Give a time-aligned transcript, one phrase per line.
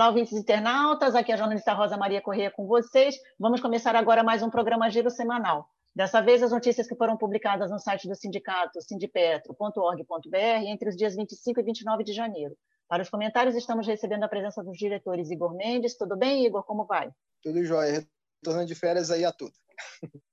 [0.00, 3.16] Olá, ouvintes internautas, aqui é a jornalista Rosa Maria Corrêa com vocês.
[3.38, 5.68] Vamos começar agora mais um programa Giro Semanal.
[5.94, 11.14] Dessa vez, as notícias que foram publicadas no site do sindicato sindipetro.org.br entre os dias
[11.14, 12.56] 25 e 29 de janeiro.
[12.88, 15.98] Para os comentários, estamos recebendo a presença dos diretores Igor Mendes.
[15.98, 16.62] Tudo bem, Igor?
[16.62, 17.10] Como vai?
[17.42, 18.02] Tudo jóia.
[18.38, 19.52] Retornando de férias aí a tudo.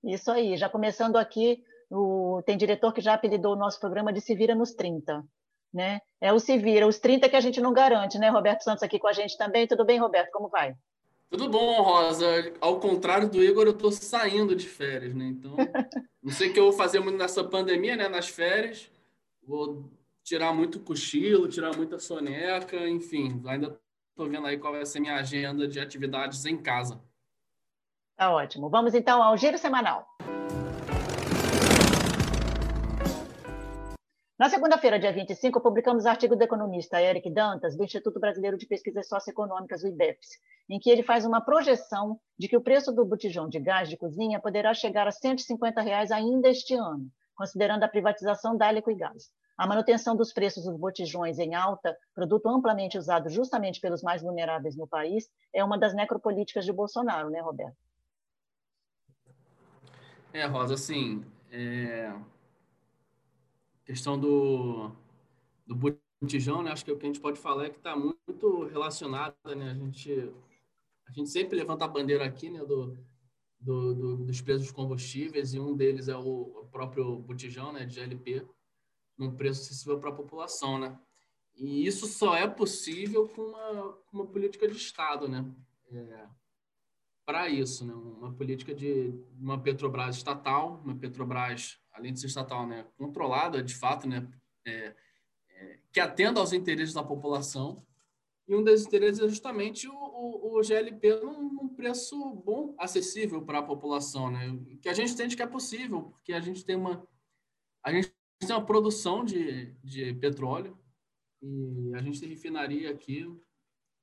[0.02, 0.55] Isso aí.
[0.55, 2.41] Já começando aqui, o...
[2.46, 5.26] tem diretor que já apelidou o nosso programa de Se Vira nos 30
[5.73, 5.99] né?
[6.20, 8.30] É o se vira, os 30 que a gente não garante, né?
[8.30, 9.67] Roberto Santos aqui com a gente também.
[9.67, 10.31] Tudo bem, Roberto?
[10.31, 10.76] Como vai?
[11.30, 12.26] Tudo bom, Rosa.
[12.62, 15.26] Ao contrário do Igor, eu estou saindo de férias, né?
[15.26, 15.55] Então,
[16.24, 18.07] não sei o que eu vou fazer muito nessa pandemia, né?
[18.07, 18.90] Nas férias,
[19.43, 19.90] vou
[20.24, 25.15] tirar muito cochilo, tirar muita soneca, enfim, ainda estou vendo aí qual vai ser minha
[25.15, 27.02] agenda de atividades em casa.
[28.18, 28.70] Tá ótimo.
[28.70, 30.07] Vamos então ao giro semanal.
[34.38, 39.07] Na segunda-feira, dia 25, publicamos artigo do economista Eric Dantas, do Instituto Brasileiro de Pesquisas
[39.07, 40.27] Socioeconômicas, o IBEPS,
[40.70, 43.98] em que ele faz uma projeção de que o preço do botijão de gás de
[43.98, 49.32] cozinha poderá chegar a 150 reais ainda este ano, considerando a privatização da Liquigás.
[49.58, 54.77] A manutenção dos preços dos botijões em alta, produto amplamente usado justamente pelos mais vulneráveis
[54.77, 57.76] no país, é uma das necropolíticas de Bolsonaro, né, Roberto?
[60.32, 62.13] É, Rosa, assim, é
[63.88, 64.91] questão do,
[65.66, 65.74] do
[66.22, 66.72] botijão, né?
[66.72, 69.72] Acho que o que a gente pode falar é que está muito relacionada, né?
[69.72, 70.30] A gente,
[71.07, 72.59] a gente sempre levanta a bandeira aqui, né?
[72.59, 72.97] Do,
[73.58, 77.85] do, do, dos preços dos combustíveis e um deles é o próprio botijão, né?
[77.85, 78.46] De GLP,
[79.18, 81.00] num preço acessível para a população, né?
[81.56, 85.50] E isso só é possível com uma, uma política de Estado, né?
[85.90, 86.28] É,
[87.25, 87.94] para isso, né?
[87.94, 93.75] Uma política de uma Petrobras estatal, uma Petrobras além de ser estatal, né, controlada de
[93.75, 94.28] fato, né,
[94.66, 94.96] é,
[95.50, 97.85] é, que atenda aos interesses da população.
[98.47, 103.41] E um desses interesses é justamente o, o, o GLP num, num, preço bom, acessível
[103.41, 104.57] para a população, né?
[104.81, 107.06] Que a gente entende que é possível, porque a gente tem uma
[107.84, 110.78] a gente tem uma produção de, de petróleo
[111.41, 113.30] e a gente tem refinaria aqui.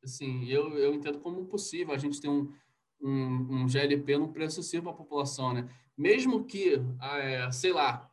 [0.02, 2.52] Assim, eu, eu entendo como possível a gente ter um,
[3.00, 5.68] um, um GLP num preço acessível para a população, né?
[5.96, 8.10] Mesmo que, ah, é, sei lá,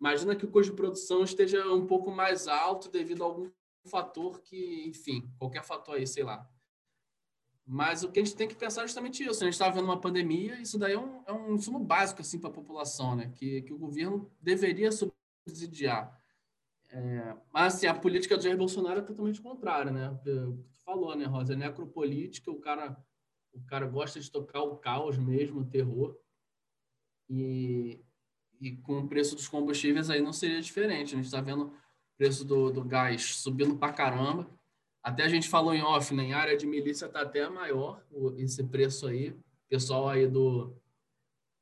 [0.00, 3.50] imagina que o custo de produção esteja um pouco mais alto devido a algum
[3.86, 6.48] fator que, enfim, qualquer fator aí, sei lá.
[7.64, 9.42] Mas o que a gente tem que pensar é justamente isso.
[9.42, 12.38] A gente está vendo uma pandemia, isso daí é um, é um insumo básico assim,
[12.38, 13.30] para a população, né?
[13.34, 16.20] que, que o governo deveria subsidiar.
[16.90, 20.14] É, mas assim, a política do Jair Bolsonaro é totalmente contrária, né?
[20.22, 21.54] Tu falou, né, Rosa?
[21.54, 23.02] É necropolítica, o cara,
[23.54, 26.14] o cara gosta de tocar o caos mesmo, o terror.
[27.32, 27.98] E,
[28.60, 31.14] e com o preço dos combustíveis aí não seria diferente.
[31.14, 31.72] A gente está vendo o
[32.18, 34.46] preço do, do gás subindo para caramba.
[35.02, 36.24] Até a gente falou em off, né?
[36.24, 38.04] em área de milícia está até maior
[38.36, 39.30] esse preço aí.
[39.30, 40.76] O pessoal aí do,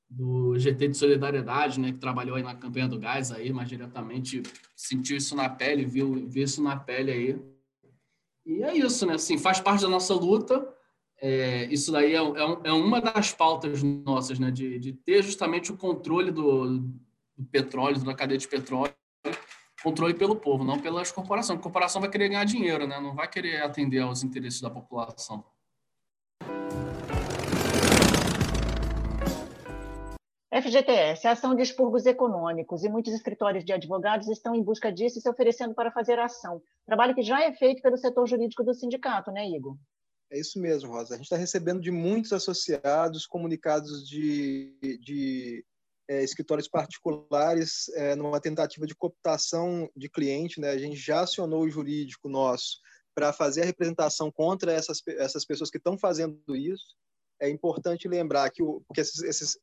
[0.09, 4.42] do GT de Solidariedade, né, que trabalhou aí na campanha do gás aí, mais diretamente
[4.75, 7.41] sentiu isso na pele, viu, viu isso na pele aí.
[8.44, 9.14] E é isso, né?
[9.14, 10.75] Assim, faz parte da nossa luta
[11.22, 15.70] é, isso daí é, é, é, uma das pautas nossas, né, de, de ter justamente
[15.70, 18.94] o controle do, do, petróleo, da cadeia de petróleo,
[19.82, 21.59] controle pelo povo, não pelas corporações.
[21.59, 25.44] A corporação vai querer ganhar dinheiro, né, não vai querer atender aos interesses da população.
[30.53, 35.22] FGTS, ação de expurgos econômicos, e muitos escritórios de advogados estão em busca disso e
[35.22, 36.62] se oferecendo para fazer ação.
[36.86, 39.76] Trabalho que já é feito pelo setor jurídico do sindicato, né, Igor?
[40.32, 41.14] É isso mesmo, Rosa.
[41.14, 45.65] A gente está recebendo de muitos associados comunicados de, de
[46.09, 50.60] é, escritórios particulares é, numa tentativa de cooptação de cliente.
[50.60, 50.71] Né?
[50.71, 52.78] A gente já acionou o jurídico nosso
[53.12, 56.94] para fazer a representação contra essas, essas pessoas que estão fazendo isso.
[57.41, 59.59] É importante lembrar que o, porque esses, esses,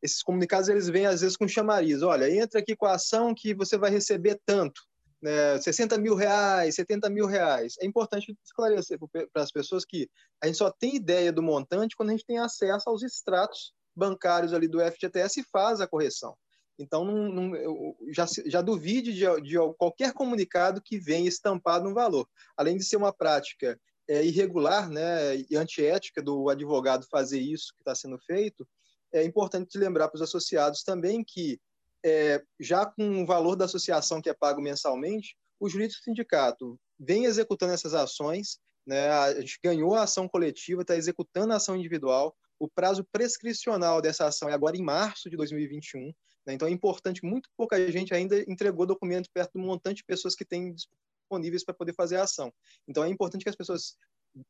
[0.00, 2.00] esses comunicados eles vêm às vezes com chamariz.
[2.02, 4.85] Olha, entra aqui com a ação que você vai receber tanto
[5.22, 7.74] né, 60 mil reais, 70 mil reais.
[7.80, 8.98] É importante esclarecer
[9.32, 10.08] para as pessoas que
[10.42, 14.52] a gente só tem ideia do montante quando a gente tem acesso aos extratos bancários
[14.52, 16.36] ali do FGTS e faz a correção.
[16.78, 22.28] Então, não, não, já, já duvide de, de, qualquer comunicado que venha estampado no valor.
[22.56, 27.80] Além de ser uma prática é, irregular né, e antiética do advogado fazer isso que
[27.80, 28.68] está sendo feito,
[29.12, 31.58] é importante lembrar para os associados também que,
[32.06, 37.24] é, já com o valor da associação que é pago mensalmente, o jurídico sindicato vem
[37.24, 39.10] executando essas ações, né?
[39.10, 44.24] a gente ganhou a ação coletiva, está executando a ação individual, o prazo prescricional dessa
[44.24, 46.12] ação é agora em março de 2021,
[46.46, 46.54] né?
[46.54, 50.44] então é importante, muito pouca gente ainda entregou documento perto do montante de pessoas que
[50.44, 52.52] têm disponíveis para poder fazer a ação.
[52.86, 53.96] Então é importante que as pessoas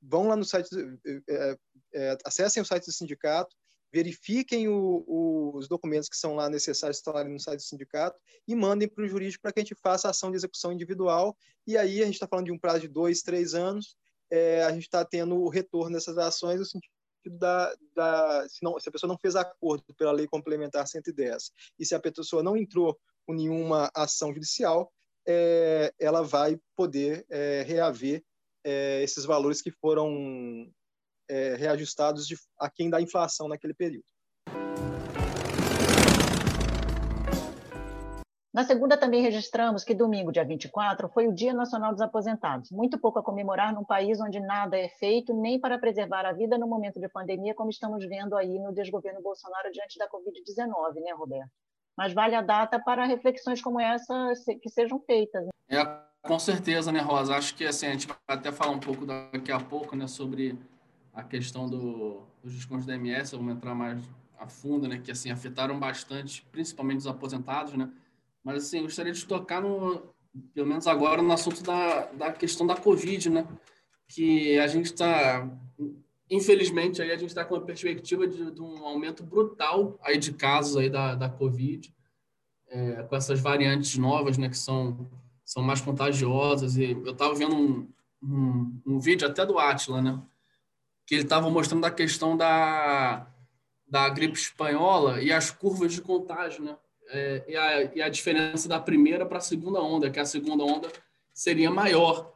[0.03, 0.69] vão lá no site,
[1.27, 1.57] é,
[1.95, 3.57] é, acessem o site do sindicato,
[3.97, 8.19] verifiquem o, o, os documentos que são lá necessários, estão lá no site do sindicato,
[8.47, 11.35] e mandem para o jurídico para que a gente faça a ação de execução individual.
[11.67, 13.97] E aí a gente está falando de um prazo de dois, três anos,
[14.31, 16.93] é, a gente está tendo o retorno dessas ações no sentido
[17.39, 21.85] da, da se, não, se, a pessoa não fez acordo pela lei complementar 110 e
[21.85, 22.97] se a pessoa não entrou
[23.27, 24.93] com nenhuma ação judicial,
[25.27, 28.23] é, ela vai poder é, reaver
[28.63, 30.71] é, esses valores que foram
[31.29, 34.05] é, reajustados de, a quem da inflação naquele período.
[38.57, 42.71] Na segunda, também registramos que domingo, dia 24, foi o Dia Nacional dos Aposentados.
[42.71, 46.57] Muito pouco a comemorar num país onde nada é feito nem para preservar a vida
[46.57, 51.13] no momento de pandemia, como estamos vendo aí no desgoverno Bolsonaro diante da Covid-19, né,
[51.13, 51.51] Roberto?
[51.99, 54.33] Mas vale a data para reflexões como essa
[54.63, 55.45] que sejam feitas.
[55.45, 55.51] Né?
[55.69, 55.85] É,
[56.27, 57.37] com certeza, né, Rosa?
[57.37, 60.59] Acho que assim, a gente vai até falar um pouco daqui a pouco né, sobre
[61.17, 64.05] a questão do, dos descontos da MS, vamos entrar mais
[64.39, 67.91] a fundo, né, que assim afetaram bastante, principalmente os aposentados, né?
[68.45, 70.03] Mas, assim, gostaria de tocar, no,
[70.55, 73.49] pelo menos agora, no assunto da, da questão da Covid, né?
[74.07, 75.51] Que a gente está,
[76.31, 80.33] infelizmente, aí a gente está com a perspectiva de, de, um aumento brutal aí de
[80.33, 81.93] casos aí da, da Covid,
[82.69, 84.49] é, com essas variantes novas, né?
[84.49, 85.11] Que são,
[85.45, 86.77] são mais contagiosas.
[86.77, 87.89] E eu estava vendo um,
[88.23, 90.23] um, um vídeo até do Atila, né?
[91.07, 93.27] Que ele estava mostrando a questão da,
[93.89, 96.77] da gripe espanhola e as curvas de contágio, né?
[97.09, 100.65] é, e, a, e a diferença da primeira para a segunda onda, que a segunda
[100.65, 100.91] onda
[101.33, 102.35] seria maior.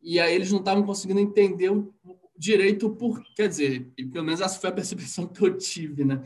[0.00, 1.92] E aí eles não estavam conseguindo entender o,
[2.36, 6.22] direito por, quer dizer, pelo menos essa foi a percepção que eu tive, né?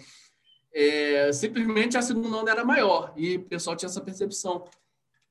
[0.72, 4.64] É, simplesmente a segunda onda era maior e o pessoal tinha essa percepção.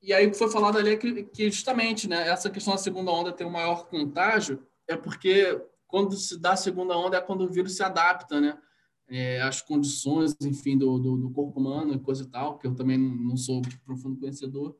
[0.02, 3.32] E aí foi falado ali é que, que justamente, né, essa questão da segunda onda
[3.32, 7.52] ter um maior contágio é porque quando se dá a segunda onda é quando o
[7.52, 8.58] vírus se adapta, né?
[9.08, 12.76] é, as condições, enfim, do, do, do, corpo humano e coisa e tal, que eu
[12.76, 14.76] também não sou profundo conhecedor,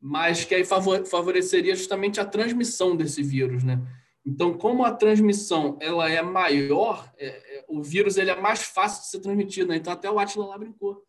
[0.00, 3.80] mas que aí favoreceria justamente a transmissão desse vírus, né?
[4.24, 9.02] Então, como a transmissão ela é maior, é, é, o vírus ele é mais fácil
[9.02, 9.68] de ser transmitido.
[9.68, 9.76] Né?
[9.76, 11.00] Então, até o Atila lá brincou.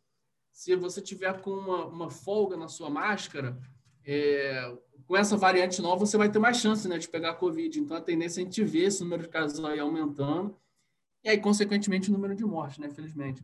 [0.51, 3.59] Se você tiver com uma, uma folga na sua máscara,
[4.05, 4.71] é,
[5.07, 7.79] com essa variante nova, você vai ter mais chance né, de pegar a Covid.
[7.79, 10.55] Então, a tendência é a gente ver esse número de casos aí aumentando
[11.23, 12.89] e aí, consequentemente, o número de mortes, né?
[12.89, 13.43] Felizmente.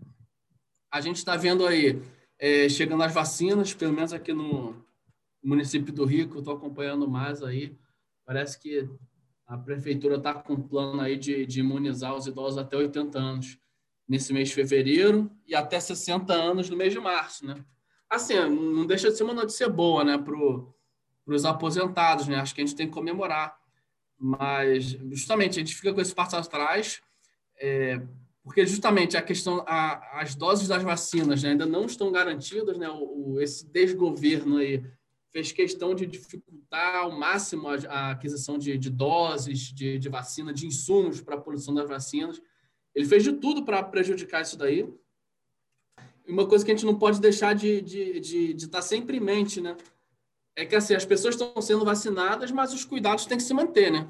[0.92, 2.02] A gente está vendo aí,
[2.40, 4.76] é, chegando as vacinas, pelo menos aqui no
[5.44, 7.76] município do Rio, que eu estou acompanhando mais aí,
[8.26, 8.88] parece que
[9.46, 13.58] a prefeitura está com um plano aí de, de imunizar os idosos até 80 anos
[14.08, 17.56] nesse mês de fevereiro e até 60 anos no mês de março, né?
[18.10, 20.18] Assim, não deixa de ser uma notícia boa, né,
[21.26, 22.38] para os aposentados, né?
[22.38, 23.58] Acho que a gente tem que comemorar.
[24.18, 27.02] Mas, justamente, a gente fica com esse passo atrás
[27.60, 28.02] é,
[28.44, 32.90] porque justamente a questão, a, as doses das vacinas né, ainda não estão garantidas, né,
[32.90, 34.84] o, o, esse desgoverno aí
[35.32, 40.54] fez questão de dificultar ao máximo a, a aquisição de, de doses de, de, vacina,
[40.54, 42.42] de insumos para a produção das vacinas.
[42.94, 44.88] Ele fez de tudo para prejudicar isso daí.
[46.28, 48.82] E uma coisa que a gente não pode deixar de estar de, de, de estar
[48.82, 49.76] sempre em mente, né?
[50.56, 53.92] É que assim, as pessoas estão sendo vacinadas, mas os cuidados têm que se manter,
[53.92, 54.08] né?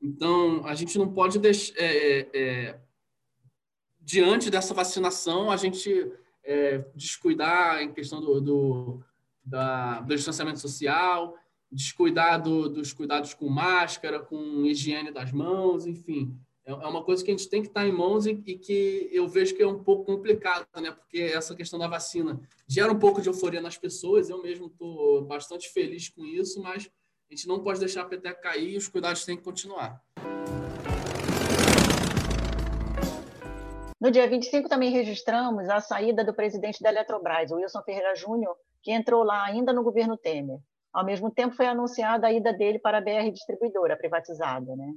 [0.00, 1.74] Então, a gente não pode deixar.
[1.78, 2.80] É, é, é,
[4.00, 6.12] diante dessa vacinação, a gente
[6.44, 9.02] é, descuidar em questão do, do,
[9.44, 11.36] da, do distanciamento social,
[11.72, 16.38] descuidar do, dos cuidados com máscara, com higiene das mãos, enfim.
[16.66, 19.08] É, é uma coisa que a gente tem que estar em mãos e, e que
[19.12, 20.90] eu vejo que é um pouco complicado, né?
[20.90, 24.28] Porque essa questão da vacina gera um pouco de euforia nas pessoas.
[24.28, 26.90] Eu mesmo estou bastante feliz com isso, mas
[27.30, 30.02] a gente não pode deixar a peteca cair e os cuidados têm que continuar.
[34.00, 38.90] No dia 25 também registramos a saída do presidente da Eletrobras, Wilson Ferreira Júnior, que
[38.90, 40.58] entrou lá ainda no governo Temer.
[40.92, 44.74] Ao mesmo tempo foi anunciada a ida dele para a BR Distribuidora, privatizada.
[44.74, 44.94] Né?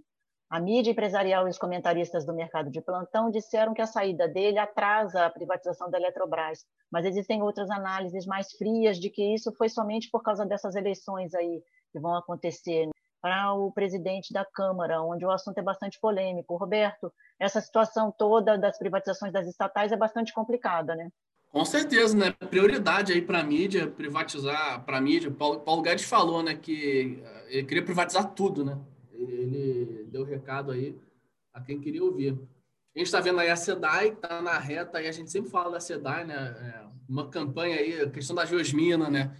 [0.50, 4.58] A mídia empresarial e os comentaristas do mercado de plantão disseram que a saída dele
[4.58, 9.70] atrasa a privatização da Eletrobras, mas existem outras análises mais frias de que isso foi
[9.70, 12.90] somente por causa dessas eleições aí que vão acontecer
[13.22, 16.56] para o presidente da Câmara, onde o assunto é bastante polêmico.
[16.56, 21.10] Roberto, essa situação toda das privatizações das estatais é bastante complicada, né?
[21.52, 22.32] Com certeza, né?
[22.32, 25.30] Prioridade aí para a mídia, privatizar para a mídia.
[25.30, 28.78] Paulo, Paulo Guedes falou, né, que eh, ele queria privatizar tudo, né?
[29.22, 30.96] Ele deu recado aí
[31.54, 32.32] a quem queria ouvir.
[32.96, 35.72] A gente está vendo aí a SEDAI, está na reta, e a gente sempre fala
[35.72, 36.36] da SEDAI, né?
[36.36, 39.36] É uma campanha aí, a questão da geosmina, né?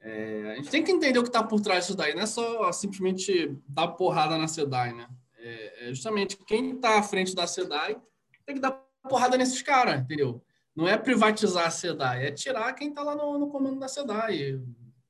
[0.00, 2.26] É, a gente tem que entender o que está por trás disso daí, não é
[2.26, 5.08] só simplesmente dar porrada na SEDAI, né?
[5.38, 7.96] É, é justamente quem está à frente da SEDAI
[8.44, 8.72] tem que dar
[9.08, 10.42] porrada nesses caras, entendeu?
[10.76, 14.36] Não é privatizar a SEDAI, é tirar quem está lá no, no, comando da SEDAI
[14.36, 14.60] e,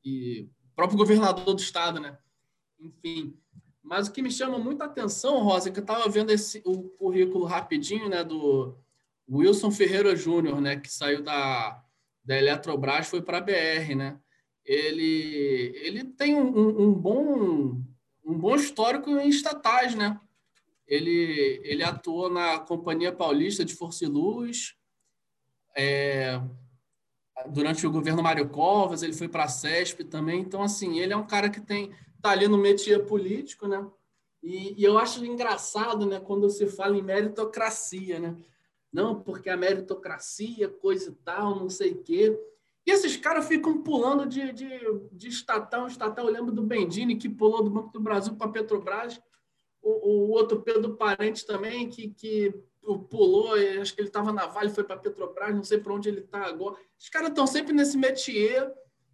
[0.05, 2.17] e próprio governador do estado, né?
[2.79, 3.37] Enfim,
[3.85, 6.85] mas o que me chama muita atenção, Rosa, é que eu estava vendo esse, o
[6.85, 8.75] currículo rapidinho, né, do
[9.31, 11.85] Wilson Ferreira Júnior, né, que saiu da,
[12.25, 14.19] da Eletrobras, foi para a BR, né?
[14.65, 17.79] Ele, ele tem um, um, bom
[18.25, 20.19] um bom histórico em estatais, né?
[20.87, 24.75] Ele, ele atuou na Companhia Paulista de Força e Luz,
[25.77, 26.41] é,
[27.51, 30.41] durante o governo Mário Covas, ele foi para a CESP também.
[30.41, 31.93] Então, assim, ele é um cara que tem
[32.25, 33.87] tá ali no métier político, né?
[34.43, 38.35] E, e, eu acho engraçado, né, quando se fala em meritocracia, né?
[38.91, 42.35] Não, porque a meritocracia, coisa e tal, não sei o quê.
[42.87, 44.71] E esses caras ficam pulando de, de,
[45.13, 46.27] de estatal estatal.
[46.27, 49.21] Eu lembro do Bendini, que pulou do Banco do Brasil para a Petrobras.
[49.83, 52.55] O, o, outro Pedro Parente também, que, que
[53.11, 53.53] pulou,
[53.83, 56.21] acho que ele estava na Vale, foi para a Petrobras, não sei para onde ele
[56.21, 56.77] está agora.
[56.99, 58.73] Os caras estão sempre nesse métier,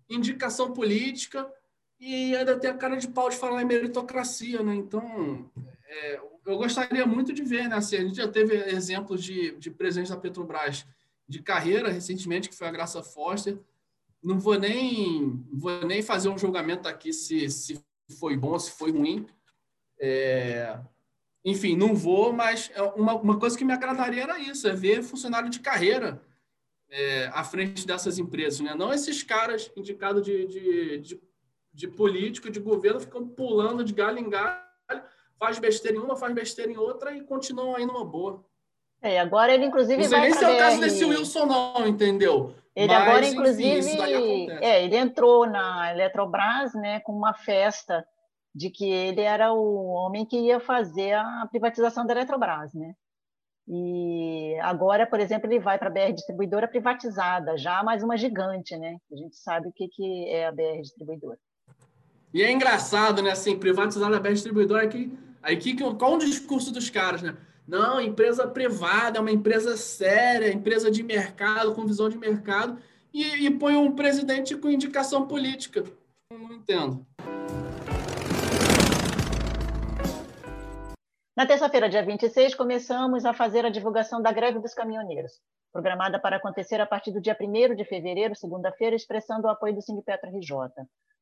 [0.09, 1.51] indicação política,
[2.01, 4.75] e ainda tem a cara de pau de falar em meritocracia, né?
[4.75, 5.51] Então,
[5.87, 7.77] é, eu gostaria muito de ver, né?
[7.77, 10.87] Assim, a gente já teve exemplos de, de presidentes da Petrobras
[11.29, 13.59] de carreira recentemente, que foi a Graça Foster.
[14.23, 17.81] Não vou nem, vou nem fazer um julgamento aqui se, se
[18.19, 19.27] foi bom, se foi ruim.
[20.01, 20.79] É,
[21.45, 25.03] enfim, não vou, mas é uma, uma coisa que me agradaria era isso, é ver
[25.03, 26.21] funcionário de carreira
[26.91, 28.75] é, à frente dessas empresas, né?
[28.75, 31.21] Não esses caras indicados de, de, de,
[31.73, 34.61] de político, de governo, ficam pulando de galho em galho,
[35.39, 38.45] faz besteira em uma, faz besteira em outra e continuam aí numa boa.
[39.03, 42.55] É, agora ele inclusive não sei nem se é o caso desse Wilson não, entendeu?
[42.77, 48.07] Ele Mas, agora inclusive, enfim, é, ele entrou na Eletrobras, né, com uma festa
[48.55, 52.95] de que ele era o homem que ia fazer a privatização da Eletrobras, né?
[53.73, 58.77] E agora, por exemplo, ele vai para a BR Distribuidora privatizada, já mais uma gigante,
[58.77, 58.97] né?
[59.13, 61.39] A gente sabe o que, que é a BR Distribuidora.
[62.33, 63.33] E é engraçado, né?
[63.33, 67.37] Assim, privatizar a BR Distribuidora, aqui, aqui, qual o discurso dos caras, né?
[67.67, 72.79] Não, empresa privada é uma empresa séria, empresa de mercado, com visão de mercado,
[73.13, 75.85] e, e põe um presidente com indicação política.
[76.33, 77.07] Não entendo.
[81.41, 85.41] Na terça-feira, dia 26, começamos a fazer a divulgação da greve dos caminhoneiros,
[85.73, 89.81] programada para acontecer a partir do dia 1 de fevereiro, segunda-feira, expressando o apoio do
[89.81, 90.55] Sindipetra RJ.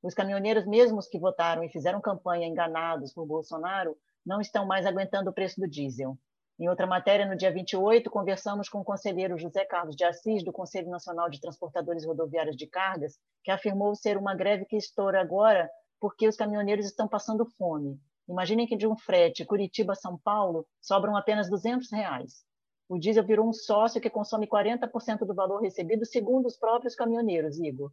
[0.02, 3.96] Os caminhoneiros, mesmos que votaram e fizeram campanha enganados por Bolsonaro,
[4.26, 6.18] não estão mais aguentando o preço do diesel.
[6.58, 10.50] Em outra matéria, no dia 28, conversamos com o conselheiro José Carlos de Assis, do
[10.50, 15.70] Conselho Nacional de Transportadores Rodoviários de Cargas, que afirmou ser uma greve que estoura agora
[16.00, 18.00] porque os caminhoneiros estão passando fome.
[18.28, 22.44] Imaginem que de um frete Curitiba-São Paulo sobram apenas 200 reais.
[22.88, 27.58] O diesel virou um sócio que consome 40% do valor recebido, segundo os próprios caminhoneiros,
[27.58, 27.90] Igor.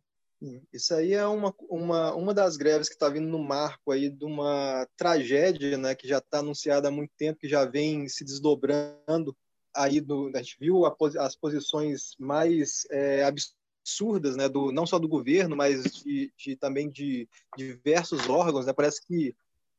[0.72, 4.26] Isso aí é uma, uma, uma das greves que está vindo no marco aí de
[4.26, 9.36] uma tragédia, né, que já está anunciada há muito tempo, que já vem se desdobrando
[9.74, 15.00] aí do, a gente viu a, as posições mais é, absurdas, né, do não só
[15.00, 17.28] do governo, mas de, de também de,
[17.58, 19.36] de diversos órgãos, né, parece que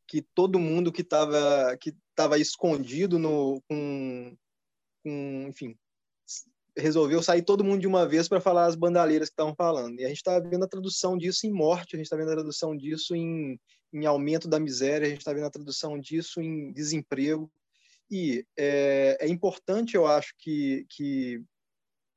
[0.06, 4.36] que todo mundo que estava que estava escondido no com,
[5.04, 5.76] com enfim
[6.76, 9.98] resolveu sair todo mundo de uma vez para falar as bandaleiras que estavam falando.
[9.98, 12.34] E a gente está vendo a tradução disso em morte, a gente está vendo a
[12.34, 13.58] tradução disso em,
[13.92, 17.50] em aumento da miséria, a gente está vendo a tradução disso em desemprego.
[18.10, 21.42] E é, é importante, eu acho, que, que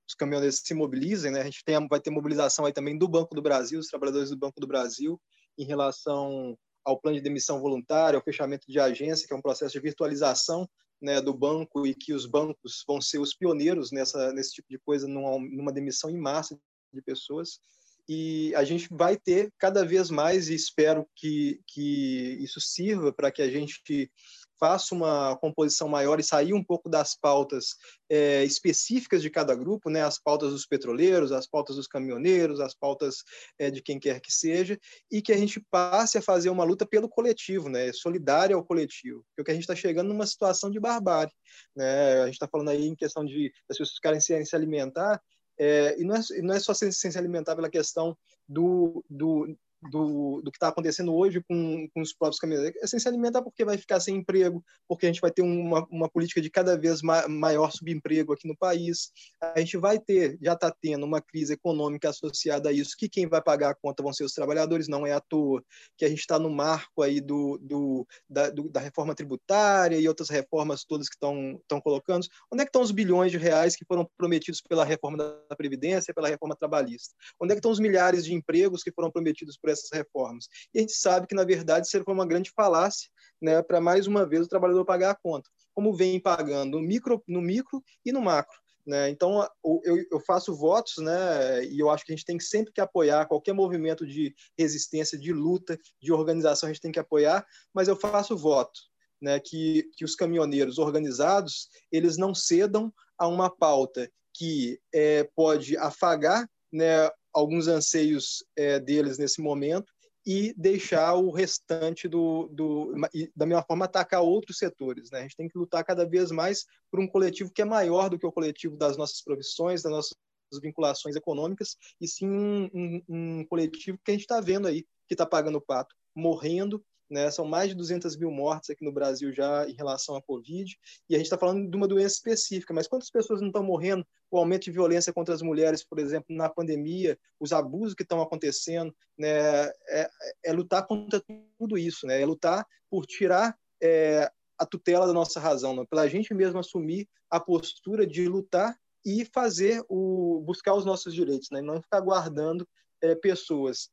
[0.07, 1.41] os caminhoneiros se mobilizem, né?
[1.41, 4.37] A gente tem, vai ter mobilização aí também do Banco do Brasil, os trabalhadores do
[4.37, 5.19] Banco do Brasil,
[5.57, 6.57] em relação
[6.89, 10.67] ao plano de demissão voluntária, ao fechamento de agência, que é um processo de virtualização
[11.01, 14.79] né, do banco e que os bancos vão ser os pioneiros nessa, nesse tipo de
[14.79, 16.59] coisa, numa, numa demissão em massa
[16.93, 17.59] de pessoas.
[18.07, 23.31] E a gente vai ter cada vez mais, e espero que, que isso sirva para
[23.31, 24.11] que a gente
[24.59, 27.75] faça uma composição maior e sair um pouco das pautas
[28.09, 32.75] é, específicas de cada grupo, né, as pautas dos petroleiros, as pautas dos caminhoneiros, as
[32.75, 33.23] pautas
[33.57, 34.77] é, de quem quer que seja,
[35.09, 39.23] e que a gente passe a fazer uma luta pelo coletivo, né, solidária ao coletivo,
[39.35, 41.33] porque a gente está chegando numa situação de barbárie,
[41.75, 45.21] né, a gente está falando aí em questão de as pessoas ficarem sem se alimentar,
[45.57, 50.41] é, e não é, não é só sem se alimentar pela questão do, do do,
[50.41, 52.81] do que está acontecendo hoje com, com os próprios caminhoneiros.
[52.81, 56.09] É se alimentar porque vai ficar sem emprego, porque a gente vai ter uma, uma
[56.09, 59.11] política de cada vez ma maior subemprego aqui no país.
[59.41, 63.27] A gente vai ter, já está tendo uma crise econômica associada a isso, que quem
[63.27, 65.63] vai pagar a conta vão ser os trabalhadores, não é à toa,
[65.97, 70.07] que a gente está no marco aí do, do, da, do, da reforma tributária e
[70.07, 72.25] outras reformas todas que estão colocando.
[72.51, 76.13] Onde é que estão os bilhões de reais que foram prometidos pela reforma da Previdência,
[76.13, 77.13] pela reforma trabalhista?
[77.39, 80.47] Onde é que estão os milhares de empregos que foram prometidos por essas reformas.
[80.73, 83.09] E a gente sabe que, na verdade, isso foi uma grande falácia
[83.41, 87.23] né, para, mais uma vez, o trabalhador pagar a conta, como vem pagando no micro,
[87.27, 88.57] no micro e no macro.
[88.85, 89.09] Né?
[89.09, 89.47] Então,
[89.83, 93.27] eu, eu, faço votos, né, e eu acho que a gente tem sempre que apoiar
[93.27, 97.95] qualquer movimento de resistência, de luta, de organização, a gente tem que apoiar, mas eu
[97.95, 98.79] faço voto
[99.21, 105.77] né, que, que os caminhoneiros organizados eles não cedam a uma pauta que é, pode
[105.77, 109.91] afagar né, alguns anseios é, deles nesse momento
[110.25, 112.93] e deixar o restante do, do
[113.35, 115.19] da mesma forma atacar outros setores, né?
[115.19, 118.19] A gente tem que lutar cada vez mais por um coletivo que é maior do
[118.19, 120.15] que o coletivo das nossas profissões, das nossas
[120.61, 125.13] vinculações econômicas, e sim um, um, um coletivo que a gente está vendo aí que
[125.13, 127.29] está pagando pato, morrendo né?
[127.31, 130.77] São mais de 200 mil mortes aqui no Brasil já em relação à Covid,
[131.09, 134.05] e a gente está falando de uma doença específica, mas quantas pessoas não estão morrendo
[134.31, 138.21] o aumento de violência contra as mulheres, por exemplo, na pandemia, os abusos que estão
[138.21, 139.67] acontecendo, né?
[139.89, 140.09] É,
[140.45, 141.21] é lutar contra
[141.57, 142.21] tudo isso, né?
[142.21, 145.85] é lutar por tirar é, a tutela da nossa razão, né?
[145.89, 148.75] pela gente mesmo assumir a postura de lutar
[149.05, 151.61] e fazer o buscar os nossos direitos, né?
[151.61, 152.67] não ficar guardando
[153.01, 153.89] é, pessoas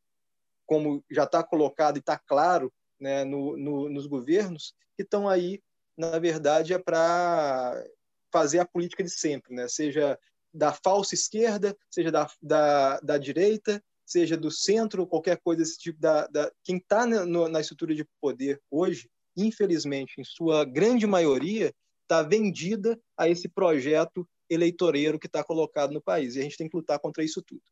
[0.67, 5.61] como já está colocado e está claro né, no, no, nos governos que estão aí,
[5.97, 7.85] na verdade, é para
[8.33, 9.69] fazer a política de sempre, né?
[9.69, 10.19] seja
[10.53, 16.01] da falsa esquerda, seja da, da, da direita, seja do centro, qualquer coisa desse tipo.
[16.01, 16.51] Da, da...
[16.65, 22.99] Quem está na, na estrutura de poder hoje, infelizmente, em sua grande maioria, está vendida
[23.17, 26.37] a esse projeto eleitoreiro que está colocado no país.
[26.37, 27.63] E a gente tem que lutar contra isso tudo.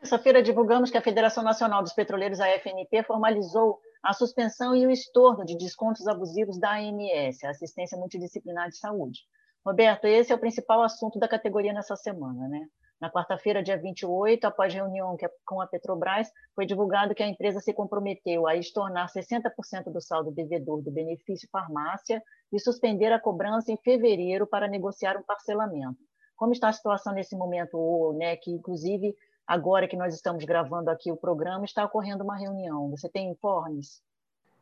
[0.00, 4.90] Terça-feira divulgamos que a Federação Nacional dos Petroleiros, a FNP, formalizou a suspensão e o
[4.90, 9.20] estorno de descontos abusivos da AMS, a Assistência Multidisciplinar de Saúde.
[9.64, 12.66] Roberto, esse é o principal assunto da categoria nessa semana, né?
[12.98, 17.72] Na quarta-feira, dia 28, após reunião com a Petrobras, foi divulgado que a empresa se
[17.72, 23.76] comprometeu a estornar 60% do saldo devedor do benefício farmácia e suspender a cobrança em
[23.76, 25.98] fevereiro para negociar um parcelamento.
[26.36, 29.14] Como está a situação nesse momento, né, que inclusive
[29.50, 32.88] agora que nós estamos gravando aqui o programa, está ocorrendo uma reunião.
[32.90, 34.00] Você tem informes?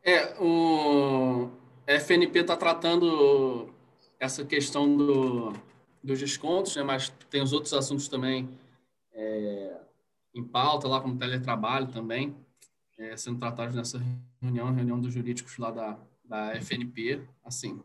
[0.03, 1.47] É, o
[1.85, 3.69] FNP está tratando
[4.19, 5.53] essa questão do,
[6.03, 8.49] dos descontos, né, mas tem os outros assuntos também
[9.13, 9.77] é,
[10.33, 12.35] em pauta, lá como teletrabalho também,
[12.97, 14.01] é, sendo tratados nessa
[14.41, 17.21] reunião, reunião dos jurídicos lá da, da FNP.
[17.45, 17.79] Assim,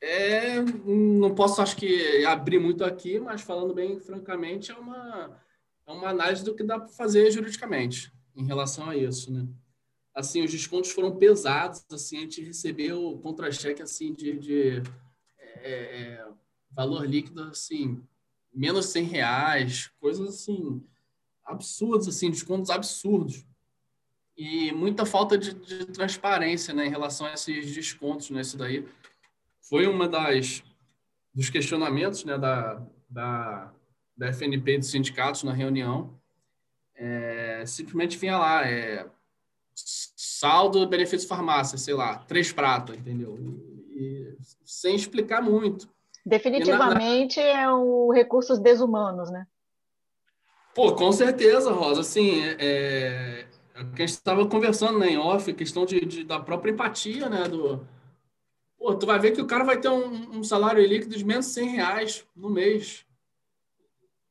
[0.00, 5.44] é, não posso, acho que, abrir muito aqui, mas falando bem francamente, é uma
[5.86, 9.46] é uma análise do que dá para fazer juridicamente em relação a isso, né?
[10.14, 14.82] Assim, os descontos foram pesados, assim, a gente recebeu contra-cheque, assim, de, de
[15.38, 16.28] é, é,
[16.70, 18.02] valor líquido, assim,
[18.52, 20.82] menos 100 reais, coisas, assim,
[21.44, 23.44] absurdas, assim, descontos absurdos.
[24.36, 28.86] E muita falta de, de transparência, né, em relação a esses descontos, né, isso daí
[29.60, 30.62] foi uma das
[31.34, 33.74] dos questionamentos, né, da, da
[34.16, 36.18] da FNP dos sindicatos na reunião,
[36.94, 39.06] é, simplesmente vinha lá, é,
[39.74, 43.38] saldo benefício farmácia, sei lá, três pratos, entendeu?
[43.38, 45.88] E, e, sem explicar muito.
[46.24, 47.60] Definitivamente na, na...
[47.60, 49.46] é o recursos desumanos, né?
[50.74, 52.00] Pô, com certeza, Rosa.
[52.02, 56.38] Assim, é, é que a gente estava conversando né, em off, questão de, de, da
[56.38, 57.48] própria empatia, né?
[57.48, 57.86] Do,
[58.78, 61.46] pô, tu vai ver que o cara vai ter um, um salário líquido de menos
[61.46, 63.05] 100 reais no mês.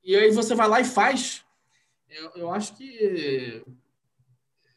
[0.05, 1.43] E aí você vai lá e faz.
[2.07, 3.63] Eu, eu acho que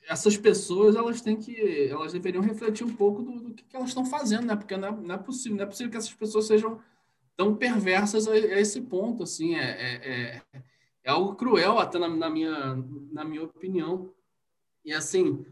[0.08, 3.90] essas pessoas elas têm que elas deveriam refletir um pouco do, do que, que, elas
[3.90, 4.56] estão fazendo, né?
[4.56, 6.80] Porque não é, não é, possível, não é possível que essas pessoas sejam
[7.36, 10.42] tão perversas a, a esse ponto, assim, é, é, é,
[11.04, 14.10] é, algo cruel até na, na, minha na minha opinião.
[14.82, 15.44] E assim,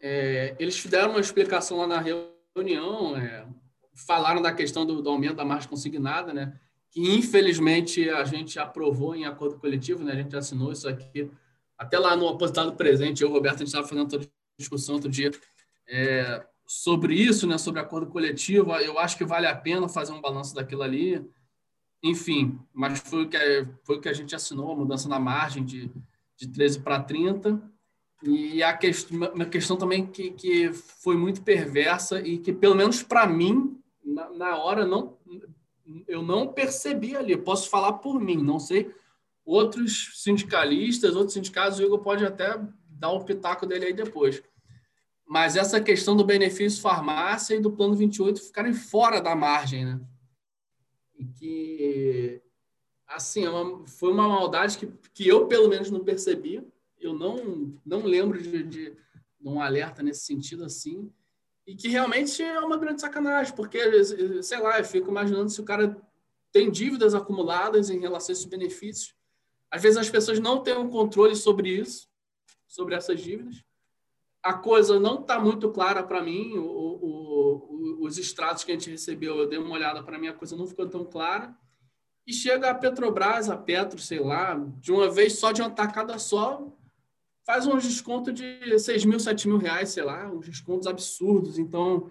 [0.00, 3.46] é, eles fizeram uma explicação lá na reunião, é,
[4.06, 6.58] falaram da questão do, do, aumento da margem consignada, né?
[6.94, 10.12] Que infelizmente a gente aprovou em acordo coletivo, né?
[10.12, 11.28] A gente assinou isso aqui.
[11.76, 14.94] Até lá no aposentado presente, eu e o Roberto, a gente estava fazendo toda discussão
[14.94, 15.32] outro dia
[15.88, 17.58] é, sobre isso, né?
[17.58, 18.72] Sobre acordo coletivo.
[18.76, 21.20] Eu acho que vale a pena fazer um balanço daquilo ali.
[22.00, 23.38] Enfim, mas foi o que,
[23.82, 25.90] foi o que a gente assinou, a mudança na margem de,
[26.36, 27.60] de 13 para 30
[28.26, 33.02] e a questão, uma questão também que, que foi muito perversa e que, pelo menos
[33.02, 35.18] para mim, na, na, hora, não,
[36.06, 37.36] eu não percebi ali.
[37.36, 38.94] posso falar por mim, não sei.
[39.44, 44.42] Outros sindicalistas, outros sindicatos, o Igor pode até dar um pitaco dele aí depois.
[45.26, 50.00] Mas essa questão do benefício farmácia e do plano 28 ficarem fora da margem, né?
[51.18, 52.42] E que,
[53.06, 53.50] assim, é
[53.86, 56.62] foi uma maldade que, que eu, pelo menos, não percebi
[57.04, 58.96] eu não, não lembro de, de, de
[59.48, 61.12] um alerta nesse sentido assim,
[61.66, 63.78] e que realmente é uma grande sacanagem, porque,
[64.42, 65.96] sei lá, eu fico imaginando se o cara
[66.52, 69.14] tem dívidas acumuladas em relação a esses benefícios.
[69.70, 72.08] Às vezes as pessoas não têm um controle sobre isso,
[72.68, 73.64] sobre essas dívidas.
[74.42, 78.74] A coisa não está muito clara para mim, o, o, o, os extratos que a
[78.74, 81.56] gente recebeu, eu dei uma olhada para mim, a coisa não ficou tão clara.
[82.26, 86.18] E chega a Petrobras, a Petro, sei lá, de uma vez só, de uma tacada
[86.18, 86.70] só,
[87.44, 91.58] faz um desconto de 6 mil, 7 mil reais, sei lá, uns descontos absurdos.
[91.58, 92.10] Então,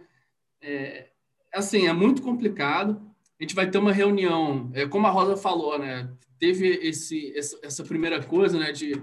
[0.61, 1.09] é,
[1.53, 3.01] assim, é muito complicado.
[3.39, 6.09] A gente vai ter uma reunião, é, como a Rosa falou, né?
[6.39, 8.71] Teve esse, essa, essa primeira coisa, né?
[8.71, 8.93] De,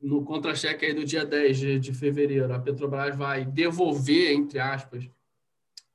[0.00, 5.08] no contra-cheque aí do dia 10 de, de fevereiro, a Petrobras vai devolver, entre aspas,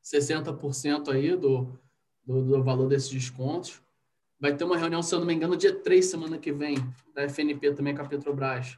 [0.03, 1.79] 60% aí do,
[2.23, 3.81] do, do valor desses descontos.
[4.39, 6.75] Vai ter uma reunião, se eu não me engano, dia 3, semana que vem,
[7.13, 8.77] da FNP também com a Petrobras,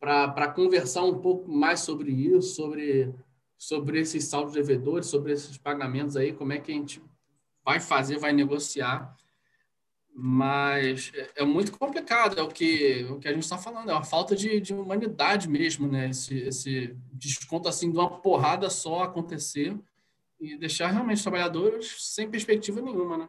[0.00, 3.14] para conversar um pouco mais sobre isso, sobre,
[3.56, 7.02] sobre esses saldos devedores, sobre esses pagamentos aí, como é que a gente
[7.64, 9.16] vai fazer, vai negociar.
[10.14, 13.92] Mas é, é muito complicado, é o que, o que a gente está falando, é
[13.92, 16.10] uma falta de, de humanidade mesmo, né?
[16.10, 19.78] Esse, esse desconto assim de uma porrada só acontecer
[20.40, 23.28] e deixar realmente os trabalhadores sem perspectiva nenhuma, né?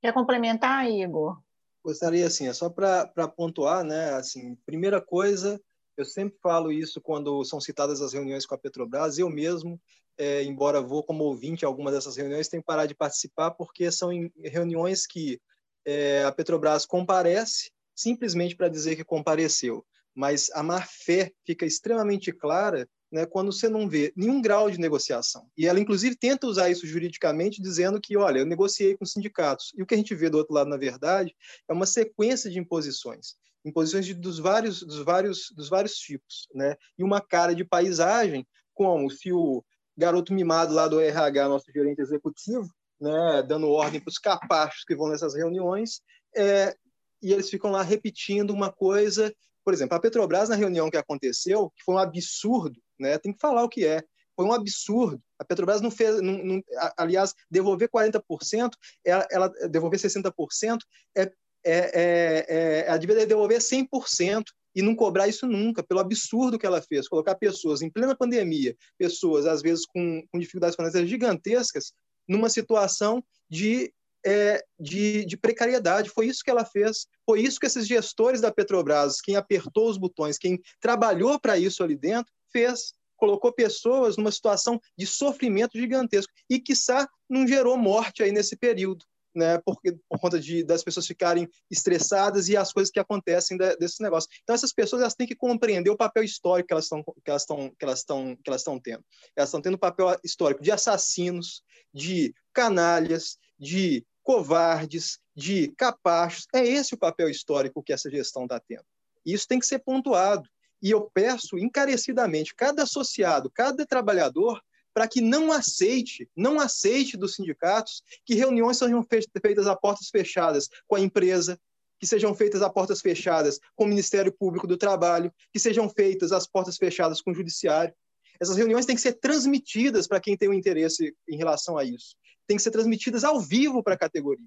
[0.00, 1.38] Quer complementar, Igor?
[1.82, 4.14] Gostaria, assim, é só para pontuar, né?
[4.14, 5.60] Assim, primeira coisa,
[5.96, 9.18] eu sempre falo isso quando são citadas as reuniões com a Petrobras.
[9.18, 9.80] Eu mesmo,
[10.18, 13.90] é, embora vou como ouvinte a algumas dessas reuniões, tenho que parar de participar porque
[13.90, 14.10] são
[14.42, 15.40] reuniões que
[15.86, 19.84] é, a Petrobras comparece simplesmente para dizer que compareceu.
[20.14, 25.48] Mas a má-fé fica extremamente clara né, quando você não vê nenhum grau de negociação.
[25.56, 29.72] E ela, inclusive, tenta usar isso juridicamente, dizendo que, olha, eu negociei com sindicatos.
[29.76, 31.34] E o que a gente vê do outro lado, na verdade,
[31.68, 36.76] é uma sequência de imposições imposições de, dos vários dos vários dos vários tipos, né?
[36.98, 39.64] E uma cara de paisagem, como se o
[39.96, 42.68] garoto mimado lá do RH, nosso gerente executivo,
[43.00, 46.00] né, dando ordem para os capachos que vão nessas reuniões,
[46.36, 46.74] é,
[47.22, 49.32] e eles ficam lá repetindo uma coisa.
[49.64, 53.40] Por exemplo, a Petrobras, na reunião que aconteceu, que foi um absurdo, né, tem que
[53.40, 54.02] falar o que é,
[54.36, 55.22] foi um absurdo.
[55.38, 56.62] A Petrobras não fez, não, não,
[56.96, 58.72] aliás, devolver 40%,
[59.04, 60.78] ela, ela devolver 60%
[61.16, 61.32] é
[61.64, 66.82] é, é, é, ela devolver 100% e não cobrar isso nunca, pelo absurdo que ela
[66.82, 71.92] fez, colocar pessoas em plena pandemia, pessoas às vezes com, com dificuldades financeiras gigantescas,
[72.28, 73.92] numa situação de,
[74.26, 76.10] é, de, de, precariedade.
[76.10, 79.96] Foi isso que ela fez, foi isso que esses gestores da Petrobras, quem apertou os
[79.96, 82.92] botões, quem trabalhou para isso ali dentro, fez.
[83.16, 89.04] Colocou pessoas numa situação de sofrimento gigantesco e, quiçá, não gerou morte aí nesse período
[89.34, 93.76] né, porque, por conta de, das pessoas ficarem estressadas e as coisas que acontecem de,
[93.76, 94.28] desse negócio.
[94.42, 97.42] Então, essas pessoas elas têm que compreender o papel histórico que elas estão que elas
[97.42, 99.04] estão que elas estão que elas estão tendo.
[99.36, 106.46] Elas estão tendo um papel histórico de assassinos, de canalhas, de covardes, de capachos.
[106.54, 108.84] É esse o papel histórico que essa gestão está tendo.
[109.24, 110.48] E isso tem que ser pontuado.
[110.82, 114.60] E eu peço encarecidamente cada associado, cada trabalhador
[114.94, 120.68] para que não aceite, não aceite dos sindicatos que reuniões sejam feitas a portas fechadas
[120.86, 121.60] com a empresa,
[121.98, 126.30] que sejam feitas a portas fechadas com o Ministério Público do Trabalho, que sejam feitas
[126.30, 127.92] às portas fechadas com o Judiciário.
[128.40, 132.16] Essas reuniões têm que ser transmitidas para quem tem um interesse em relação a isso.
[132.46, 134.46] Tem que ser transmitidas ao vivo para a categoria.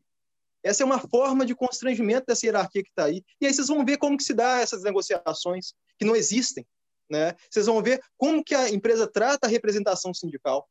[0.63, 3.23] Essa é uma forma de constrangimento dessa hierarquia que está aí.
[3.39, 6.65] E aí vocês vão ver como que se dá essas negociações, que não existem.
[7.09, 7.35] Né?
[7.49, 10.67] Vocês vão ver como que a empresa trata a representação sindical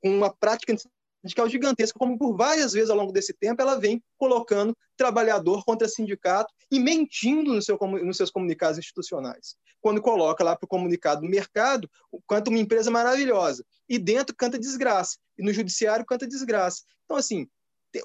[0.00, 0.76] com uma prática
[1.22, 5.88] sindical gigantesca, como por várias vezes ao longo desse tempo ela vem colocando trabalhador contra
[5.88, 9.56] sindicato e mentindo no seu, nos seus comunicados institucionais.
[9.80, 11.90] Quando coloca lá para o comunicado do mercado,
[12.28, 16.82] canta uma empresa maravilhosa, e dentro canta desgraça, e no judiciário canta desgraça.
[17.04, 17.48] Então, assim,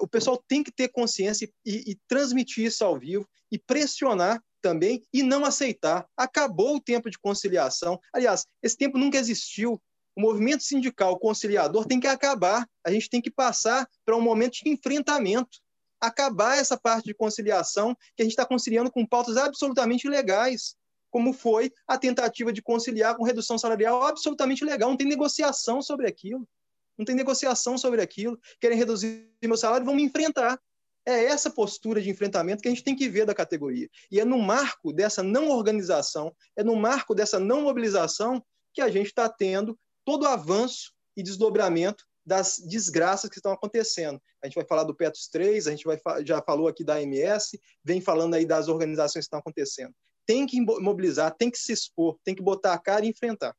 [0.00, 5.04] o pessoal tem que ter consciência e, e transmitir isso ao vivo e pressionar também
[5.12, 6.08] e não aceitar.
[6.16, 8.00] Acabou o tempo de conciliação.
[8.14, 9.78] Aliás, esse tempo nunca existiu.
[10.16, 12.66] O movimento sindical conciliador tem que acabar.
[12.82, 15.58] A gente tem que passar para um momento de enfrentamento.
[16.00, 20.76] Acabar essa parte de conciliação que a gente está conciliando com pautas absolutamente ilegais,
[21.10, 24.88] como foi a tentativa de conciliar com redução salarial absolutamente legal.
[24.88, 26.48] Não tem negociação sobre aquilo.
[26.96, 28.40] Não tem negociação sobre aquilo.
[28.58, 30.58] Querem reduzir meu salário, vão me enfrentar.
[31.06, 33.88] É essa postura de enfrentamento que a gente tem que ver da categoria.
[34.10, 38.88] E é no marco dessa não organização, é no marco dessa não mobilização que a
[38.88, 44.20] gente está tendo todo o avanço e desdobramento das desgraças que estão acontecendo.
[44.42, 47.50] A gente vai falar do Petros 3, a gente vai, já falou aqui da AMS,
[47.84, 49.92] vem falando aí das organizações que estão acontecendo.
[50.26, 53.54] Tem que mobilizar, tem que se expor, tem que botar a cara e enfrentar.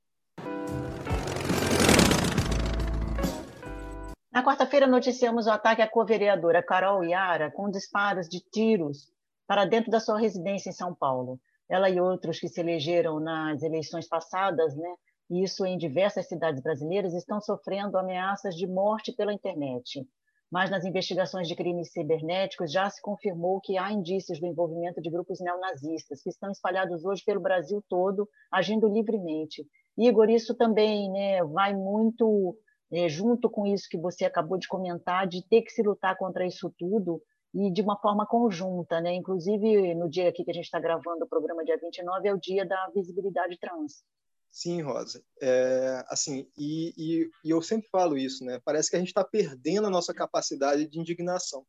[4.35, 9.09] Na quarta-feira, noticiamos o ataque à co-vereadora Carol Yara com disparos de tiros
[9.47, 11.39] para dentro da sua residência em São Paulo.
[11.69, 14.93] Ela e outros que se elegeram nas eleições passadas, né,
[15.29, 20.05] isso em diversas cidades brasileiras, estão sofrendo ameaças de morte pela internet.
[20.51, 25.09] Mas nas investigações de crimes cibernéticos já se confirmou que há indícios do envolvimento de
[25.09, 29.65] grupos neonazistas que estão espalhados hoje pelo Brasil todo, agindo livremente.
[29.97, 32.57] Igor, isso também né, vai muito
[32.95, 36.47] é, junto com isso que você acabou de comentar, de ter que se lutar contra
[36.47, 37.21] isso tudo
[37.53, 39.13] e de uma forma conjunta, né?
[39.13, 42.39] Inclusive, no dia aqui que a gente está gravando o programa, dia 29, é o
[42.39, 44.03] dia da visibilidade trans.
[44.49, 45.21] Sim, Rosa.
[45.41, 48.61] É, assim, e, e, e, eu sempre falo isso, né?
[48.63, 51.65] Parece que a gente está perdendo a nossa capacidade de indignação.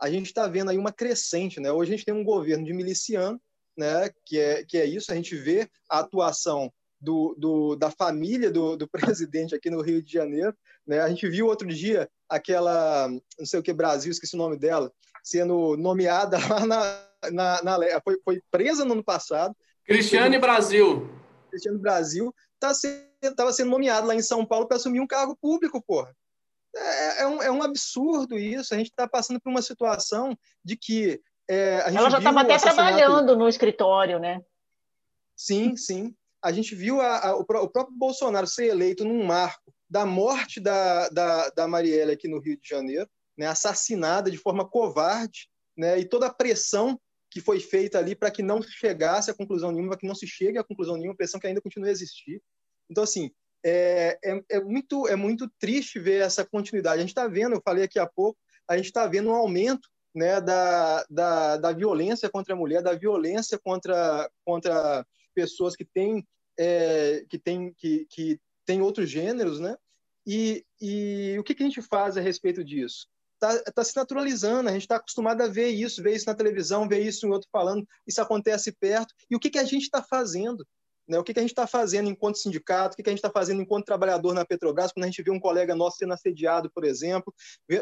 [0.00, 1.72] A gente está vendo aí uma crescente, né?
[1.72, 3.40] Hoje a gente tem um governo de miliciano,
[3.76, 4.10] né?
[4.24, 8.76] Que é, que é isso, a gente vê a atuação do, do, da família do,
[8.76, 10.54] do, presidente aqui no Rio de Janeiro.
[10.86, 11.00] Né?
[11.00, 14.90] A gente viu outro dia aquela, não sei o que, Brasil, esqueci o nome dela,
[15.22, 17.30] sendo nomeada lá na.
[17.32, 19.54] na, na foi, foi presa no ano passado.
[19.84, 21.10] Cristiane Brasil.
[21.50, 25.82] Cristiano Brasil, estava tá sendo nomeado lá em São Paulo para assumir um cargo público,
[25.82, 26.14] porra.
[26.76, 28.74] É, é, um, é um absurdo isso.
[28.74, 31.20] A gente está passando por uma situação de que.
[31.48, 34.40] É, Ela já estava até trabalhando no escritório, né?
[35.36, 36.14] Sim, sim.
[36.44, 41.08] A gente viu a, a, o, próprio Bolsonaro ser eleito num marco da morte da,
[41.08, 46.04] da, da Marielle aqui no Rio de Janeiro, né, assassinada de forma covarde, né, e
[46.04, 49.98] toda a pressão que foi feita ali para que não chegasse a conclusão nenhuma, para
[50.00, 52.40] que não se chegue a conclusão nenhuma, pressão que ainda continua a existir.
[52.88, 53.30] Então, assim,
[53.64, 56.98] é, é, é, muito, é muito triste ver essa continuidade.
[56.98, 59.88] A gente está vendo, eu falei aqui há pouco, a gente está vendo um aumento
[60.14, 65.04] né, da, da, da violência contra a mulher, da violência contra, contra
[65.34, 66.24] pessoas que têm,
[66.58, 69.76] é, que têm, que, que têm outros gêneros, né?
[70.26, 73.06] E, e o que, que a gente faz a respeito disso?
[73.34, 76.88] está tá se naturalizando, a gente está acostumado a ver isso, ver isso na televisão,
[76.88, 79.14] ver isso em outro falando, isso acontece perto.
[79.30, 80.66] E o que, que a gente está fazendo?
[81.06, 81.18] Né?
[81.18, 83.30] O que, que a gente está fazendo enquanto sindicato, o que, que a gente está
[83.30, 86.84] fazendo enquanto trabalhador na Petrobras, quando a gente vê um colega nosso sendo assediado, por
[86.84, 87.34] exemplo,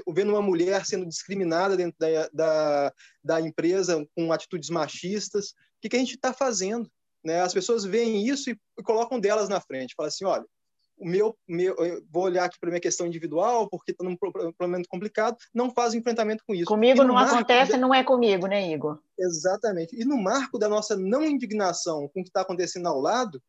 [0.09, 5.89] vendo uma mulher sendo discriminada dentro da, da, da empresa com atitudes machistas, o que,
[5.89, 6.91] que a gente está fazendo?
[7.25, 7.41] Né?
[7.41, 10.45] As pessoas veem isso e colocam delas na frente, falam assim, olha,
[10.99, 11.75] o meu, meu
[12.11, 15.95] vou olhar aqui para a minha questão individual, porque está num problema complicado, não faz
[15.95, 16.67] o enfrentamento com isso.
[16.67, 19.01] Comigo não acontece, não é comigo, né, Igor?
[19.19, 20.01] Exatamente.
[20.01, 23.43] E no marco da nossa não indignação com o que está acontecendo ao lado,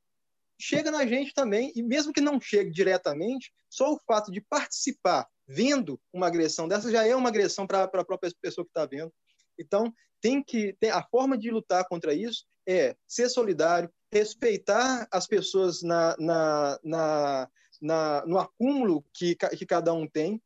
[0.60, 5.28] chega na gente também, e mesmo que não chegue diretamente, só o fato de participar
[5.48, 9.12] vendo uma agressão dessa já é uma agressão para a própria pessoa que está vendo.
[9.60, 15.28] Então, tem que tem, a forma de lutar contra isso é ser solidário, respeitar as
[15.28, 17.50] pessoas na, na, na,
[17.82, 20.42] na, no acúmulo que, que cada um tem,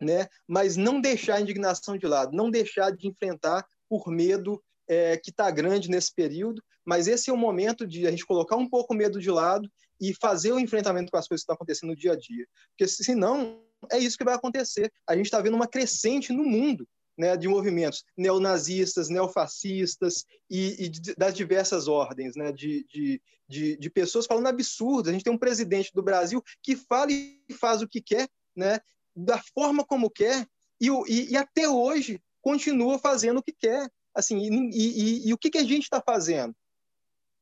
[0.00, 0.28] né?
[0.46, 5.30] mas não deixar a indignação de lado, não deixar de enfrentar por medo é, que
[5.30, 8.94] está grande nesse período, mas esse é o momento de a gente colocar um pouco
[8.94, 9.68] o medo de lado
[10.00, 12.46] e fazer o enfrentamento com as coisas que estão acontecendo no dia a dia.
[12.70, 13.60] Porque senão
[13.90, 14.92] é isso que vai acontecer.
[15.06, 16.86] A gente está vendo uma crescente no mundo
[17.16, 23.90] né, de movimentos neonazistas, neofascistas e, e das diversas ordens, né, de, de, de, de,
[23.90, 25.08] pessoas falando absurdos.
[25.08, 28.80] A gente tem um presidente do Brasil que fala e faz o que quer, né,
[29.14, 30.46] da forma como quer,
[30.80, 33.90] e, e, e até hoje continua fazendo o que quer.
[34.14, 34.38] Assim,
[34.72, 36.54] e, e o que, que a gente está fazendo?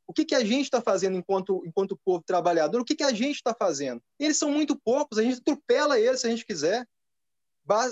[0.06, 2.80] O que, que a gente está fazendo enquanto, enquanto povo trabalhador?
[2.80, 4.02] O que, que a gente está fazendo?
[4.18, 6.86] Eles são muito poucos, a gente atropela eles se a gente quiser.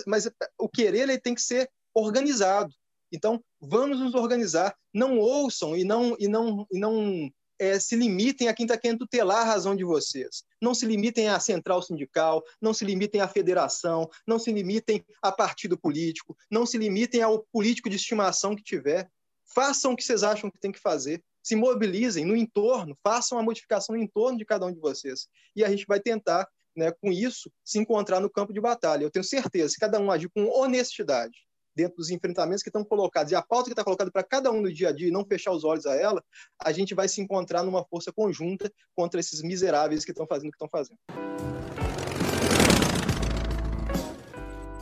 [0.07, 2.73] Mas o querer ele tem que ser organizado.
[3.13, 4.75] Então, vamos nos organizar.
[4.93, 9.01] Não ouçam e não, e não, e não é, se limitem a quem está querendo
[9.01, 10.43] tutelar a razão de vocês.
[10.61, 15.31] Não se limitem à central sindical, não se limitem à federação, não se limitem a
[15.31, 19.09] partido político, não se limitem ao político de estimação que tiver.
[19.55, 21.23] Façam o que vocês acham que tem que fazer.
[21.43, 25.29] Se mobilizem no entorno, façam a modificação no entorno de cada um de vocês.
[25.55, 29.05] E a gente vai tentar, né, com isso, se encontrar no campo de batalha.
[29.05, 31.37] Eu tenho certeza, se cada um agir com honestidade,
[31.75, 34.61] dentro dos enfrentamentos que estão colocados e a pauta que está colocada para cada um
[34.61, 36.23] no dia a dia e não fechar os olhos a ela,
[36.59, 40.51] a gente vai se encontrar numa força conjunta contra esses miseráveis que estão fazendo o
[40.51, 40.99] que estão fazendo.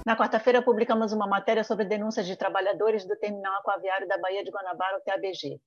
[0.05, 4.50] Na quarta-feira, publicamos uma matéria sobre denúncias de trabalhadores do terminal aquaviário da Baía de
[4.50, 5.61] Guanabara, o TABG.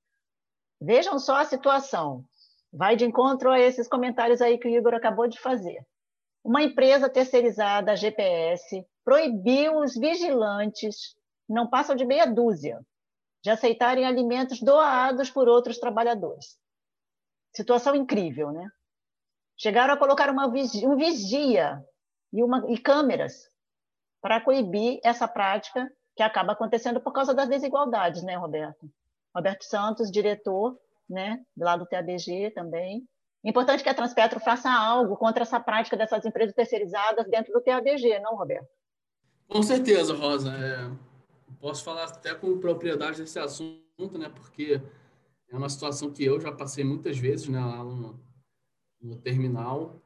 [0.81, 2.25] Vejam só a situação.
[2.71, 5.85] Vai de encontro a esses comentários aí que o Igor acabou de fazer.
[6.43, 11.15] Uma empresa terceirizada, a GPS, proibiu os vigilantes,
[11.47, 12.85] não passam de meia dúzia,
[13.43, 16.57] de aceitarem alimentos doados por outros trabalhadores.
[17.55, 18.67] Situação incrível, né?
[19.57, 21.83] Chegaram a colocar uma um vigia
[22.33, 23.49] e, uma, e câmeras
[24.21, 28.89] para coibir essa prática que acaba acontecendo por causa das desigualdades, né, Roberto?
[29.35, 30.79] Roberto Santos, diretor,
[31.09, 33.07] né, lá do TABG também.
[33.43, 38.19] Importante que a Transpetro faça algo contra essa prática dessas empresas terceirizadas dentro do TABG,
[38.19, 38.69] não, Roberto?
[39.49, 40.51] Com certeza, Rosa.
[40.53, 40.89] É,
[41.59, 44.29] posso falar até com propriedade desse assunto, né?
[44.33, 44.81] Porque
[45.49, 48.19] é uma situação que eu já passei muitas vezes né, lá no,
[49.01, 50.01] no terminal.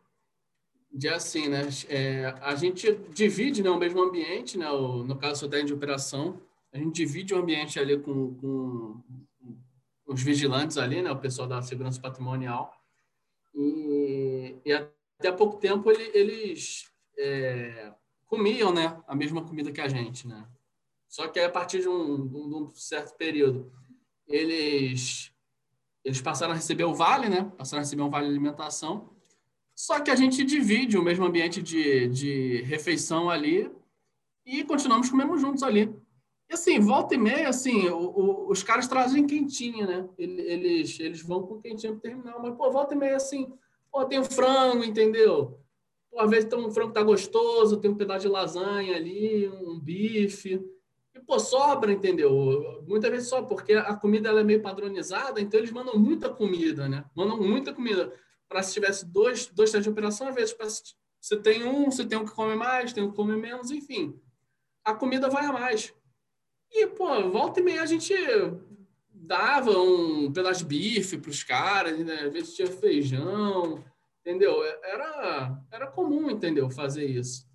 [0.91, 1.61] De assim, né?
[1.89, 4.69] É, a gente divide né, o mesmo ambiente, né?
[4.71, 6.41] O, no caso do de operação,
[6.73, 9.03] a gente divide o ambiente ali com, com
[10.07, 11.11] os vigilantes ali, né?
[11.11, 12.76] O pessoal da segurança patrimonial.
[13.57, 17.91] E, e até pouco tempo ele, eles é,
[18.27, 20.47] comiam, né, a mesma comida que a gente, né?
[21.09, 23.71] Só que a partir de um, um certo período,
[24.27, 25.33] eles
[26.03, 27.51] eles passaram a receber o vale, né?
[27.57, 29.09] Passaram a receber um vale alimentação.
[29.75, 33.69] Só que a gente divide o mesmo ambiente de, de refeição ali
[34.45, 35.93] e continuamos comendo juntos ali.
[36.49, 40.09] E assim, volta e meia, assim, o, o, os caras trazem quentinha, né?
[40.17, 43.51] Eles, eles vão com quentinha pro terminal, mas, pô, volta e meia, assim,
[43.91, 45.59] pô, tem um frango, entendeu?
[46.09, 49.49] Pô, às vezes tem um frango que tá gostoso, tem um pedaço de lasanha ali,
[49.49, 50.63] um bife.
[51.13, 52.83] E, pô, sobra, entendeu?
[52.87, 56.87] Muitas vezes só porque a comida ela é meio padronizada, então eles mandam muita comida,
[56.87, 57.03] né?
[57.13, 58.13] Mandam muita comida.
[58.47, 60.55] Para se tivesse dois, dois testes de operação, às vezes
[61.19, 64.17] você tem um, você tem um que come mais, tem um que come menos, enfim.
[64.85, 65.93] A comida vai a mais.
[66.71, 68.13] E, pô, volta e meia a gente
[69.09, 72.21] dava um pedaço de bife para os caras, né?
[72.21, 73.83] às vezes tinha feijão,
[74.21, 74.63] entendeu?
[74.83, 77.47] Era, era comum, entendeu, fazer isso.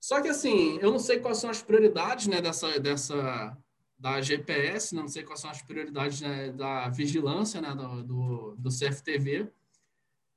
[0.00, 3.56] Só que assim, eu não sei quais são as prioridades, né, dessa, dessa
[3.98, 5.00] da GPS, né?
[5.00, 9.50] não sei quais são as prioridades né, da vigilância, né, do, do, do CFTV,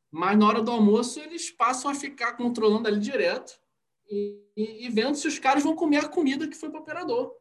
[0.10, 3.60] mas na hora do almoço eles passam a ficar controlando ali direto
[4.10, 6.82] e, e, e vendo se os caras vão comer a comida que foi para o
[6.82, 7.36] operador.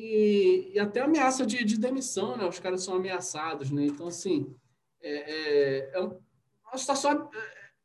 [0.00, 2.46] E, e, até ameaça de, de, demissão, né?
[2.46, 3.86] Os caras são ameaçados, né?
[3.86, 4.54] Então, assim,
[5.02, 7.28] é, é, é uma situação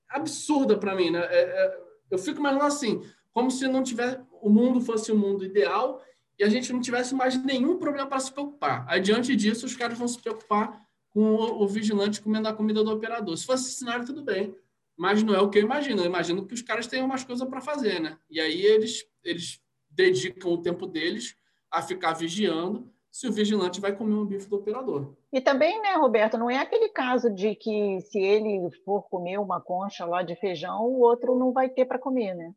[0.08, 1.22] absurda para mim, né?
[1.32, 1.80] É, é,
[2.12, 6.04] eu fico imaginando assim, como se não tivesse o mundo fosse o mundo ideal
[6.38, 8.86] e a gente não tivesse mais nenhum problema para se preocupar.
[8.88, 12.84] Aí, diante disso, os caras vão se preocupar com o, o, vigilante comendo a comida
[12.84, 13.36] do operador.
[13.36, 14.56] Se fosse esse cenário, tudo bem.
[14.96, 16.02] Mas não é o que eu imagino.
[16.02, 18.20] Eu imagino que os caras tenham umas coisas para fazer, né?
[18.30, 21.36] E aí eles, eles dedicam o tempo deles
[21.74, 25.14] a ficar vigiando se o vigilante vai comer um bife do operador.
[25.32, 29.60] E também, né, Roberto, não é aquele caso de que se ele for comer uma
[29.60, 32.54] concha lá de feijão, o outro não vai ter para comer, né?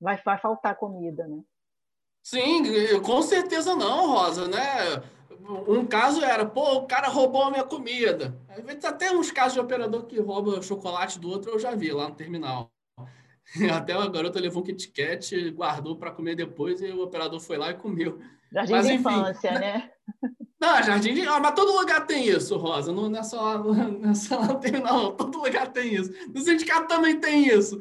[0.00, 1.40] Vai, vai faltar comida, né?
[2.22, 2.62] Sim,
[3.02, 5.02] com certeza não, Rosa, né?
[5.66, 8.36] Um caso era, pô, o cara roubou a minha comida.
[8.84, 12.14] Até uns casos de operador que rouba chocolate do outro eu já vi lá no
[12.14, 12.70] terminal.
[13.72, 17.56] Até a garota levou um Kit Kat, guardou para comer depois e o operador foi
[17.56, 18.20] lá e comeu.
[18.52, 19.90] Jardim mas, de enfim, infância, né?
[20.60, 21.26] Não, jardim de...
[21.26, 22.92] Ah, mas todo lugar tem isso, Rosa.
[22.92, 25.12] Não, não é só lá, não é só lá tem, não.
[25.16, 26.12] Todo lugar tem isso.
[26.32, 27.78] No sindicato também tem isso.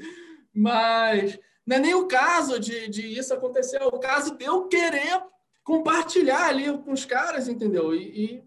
[0.54, 4.68] Mas não é nem o caso de, de isso acontecer, é o caso de eu
[4.68, 5.22] querer
[5.64, 7.94] compartilhar ali com os caras, entendeu?
[7.94, 8.44] E,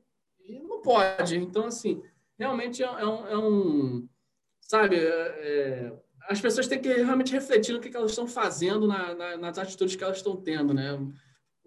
[0.46, 1.36] e, e não pode.
[1.36, 2.02] Então, assim,
[2.38, 4.08] realmente é, é, um, é um,
[4.72, 5.92] Sabe, é, é,
[6.28, 9.58] as pessoas têm que realmente refletir no que, que elas estão fazendo na, na, nas
[9.58, 10.98] atitudes que elas estão tendo, né?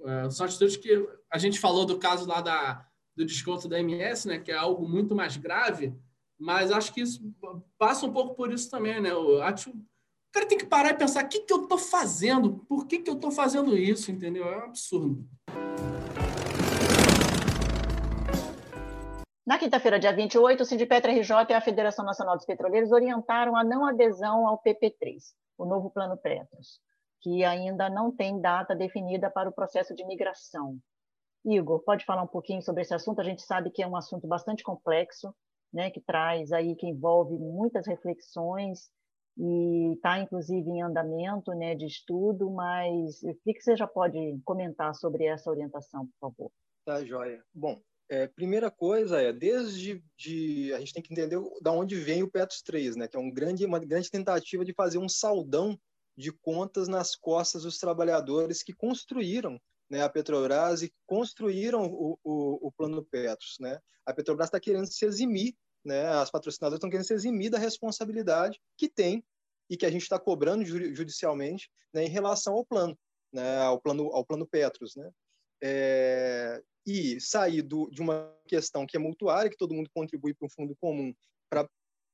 [0.03, 2.85] É, são atitudes que a gente falou do caso lá da,
[3.15, 5.95] do desconto da MS, né, que é algo muito mais grave,
[6.37, 7.21] mas acho que isso
[7.77, 9.13] passa um pouco por isso também, né?
[9.13, 12.57] O, o cara tem que parar e pensar: o que, que eu estou fazendo?
[12.67, 14.11] Por que, que eu estou fazendo isso?
[14.11, 14.45] Entendeu?
[14.45, 15.25] É um absurdo.
[19.45, 23.63] Na quinta-feira, dia 28, o Sindipetra RJ e a Federação Nacional dos Petroleiros orientaram a
[23.63, 25.21] não adesão ao PP3,
[25.55, 26.79] o novo Plano Petros,
[27.21, 30.79] que ainda não tem data definida para o processo de migração.
[31.45, 33.21] Igor, pode falar um pouquinho sobre esse assunto?
[33.21, 35.31] A gente sabe que é um assunto bastante complexo,
[35.71, 38.89] né, que traz aí, que envolve muitas reflexões
[39.37, 44.17] e está, inclusive, em andamento né, de estudo, mas o que, que você já pode
[44.43, 46.51] comentar sobre essa orientação, por favor?
[46.83, 47.43] Tá, joia.
[47.53, 47.79] Bom,
[48.09, 52.29] é, primeira coisa é, desde de, a gente tem que entender da onde vem o
[52.29, 55.79] Petros 3, né, que é um grande, uma grande tentativa de fazer um saldão
[56.17, 62.67] de contas nas costas dos trabalhadores que construíram né, a Petrobras e construíram o, o,
[62.67, 63.57] o plano Petros.
[63.59, 63.79] Né?
[64.05, 68.59] A Petrobras está querendo se eximir, né, as patrocinadoras estão querendo se eximir da responsabilidade
[68.77, 69.23] que tem
[69.69, 72.97] e que a gente está cobrando judicialmente né, em relação ao plano,
[73.33, 74.95] né, ao plano, ao plano Petros.
[74.95, 75.11] Né?
[75.61, 80.45] É, e sair do, de uma questão que é mutuária, que todo mundo contribui para
[80.45, 81.13] um fundo comum
[81.49, 81.67] para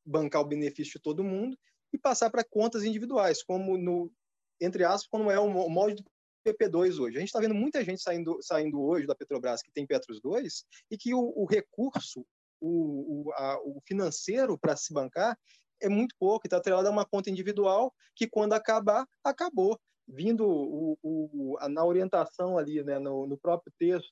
[0.05, 1.57] bancar o benefício de todo mundo,
[1.93, 4.11] e passar para contas individuais, como no,
[4.59, 6.11] entre aspas, como é o molde do
[6.45, 7.17] PP2 hoje.
[7.17, 10.65] A gente está vendo muita gente saindo, saindo hoje da Petrobras que tem Petros 2
[10.89, 12.25] e que o, o recurso,
[12.59, 15.37] o, o, a, o financeiro para se bancar
[15.81, 19.79] é muito pouco, está atrelado a uma conta individual que, quando acabar, acabou.
[20.07, 24.11] Vindo o, o, na orientação ali, né, no, no próprio texto,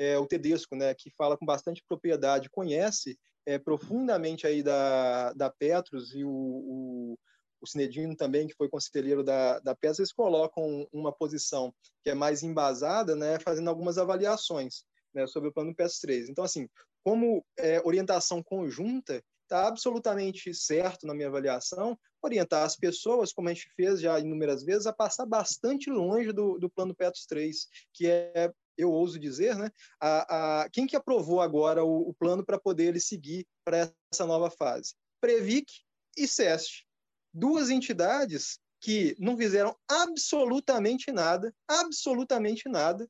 [0.00, 5.50] é, o Tedesco, né, que fala com bastante propriedade, conhece é, profundamente aí da, da
[5.50, 7.18] Petros e o, o,
[7.60, 11.70] o Cinedino também, que foi conselheiro da, da Petros, eles colocam uma posição
[12.02, 16.30] que é mais embasada, né, fazendo algumas avaliações né, sobre o plano Petros 3.
[16.30, 16.66] Então, assim,
[17.04, 23.52] como é, orientação conjunta, está absolutamente certo, na minha avaliação, orientar as pessoas, como a
[23.52, 28.06] gente fez já inúmeras vezes, a passar bastante longe do, do plano Petros 3, que
[28.06, 29.70] é eu ouso dizer, né,
[30.00, 34.26] a, a, quem que aprovou agora o, o plano para poder ele seguir para essa
[34.26, 34.94] nova fase?
[35.20, 35.72] Previc
[36.16, 36.86] e SEST.
[37.32, 43.08] Duas entidades que não fizeram absolutamente nada, absolutamente nada,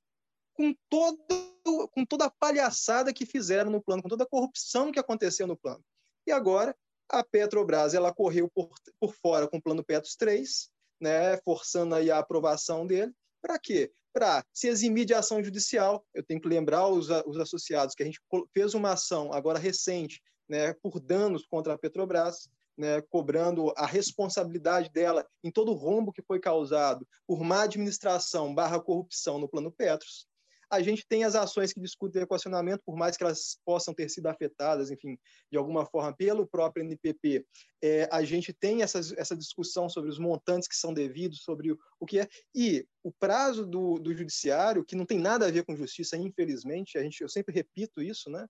[0.52, 4.98] com, todo, com toda a palhaçada que fizeram no plano, com toda a corrupção que
[4.98, 5.82] aconteceu no plano.
[6.26, 6.76] E agora
[7.08, 12.10] a Petrobras ela correu por, por fora com o plano Petros 3, né, forçando aí
[12.10, 13.12] a aprovação dele.
[13.40, 13.92] Para quê?
[14.12, 16.04] Para se eximir de ação judicial.
[16.14, 18.20] Eu tenho que lembrar os, os associados que a gente
[18.52, 24.90] fez uma ação agora recente né, por danos contra a Petrobras, né, cobrando a responsabilidade
[24.90, 29.70] dela em todo o rombo que foi causado por má administração barra corrupção no plano
[29.70, 30.29] Petros
[30.70, 34.26] a gente tem as ações que discutem equacionamento, por mais que elas possam ter sido
[34.26, 35.18] afetadas, enfim,
[35.50, 37.44] de alguma forma pelo próprio NPP,
[37.82, 39.00] é, a gente tem essa,
[39.36, 43.66] discussão sobre os montantes que são devidos, sobre o, o que é, e o prazo
[43.66, 47.28] do, do judiciário, que não tem nada a ver com justiça, infelizmente, a gente, eu
[47.28, 48.46] sempre repito isso, né,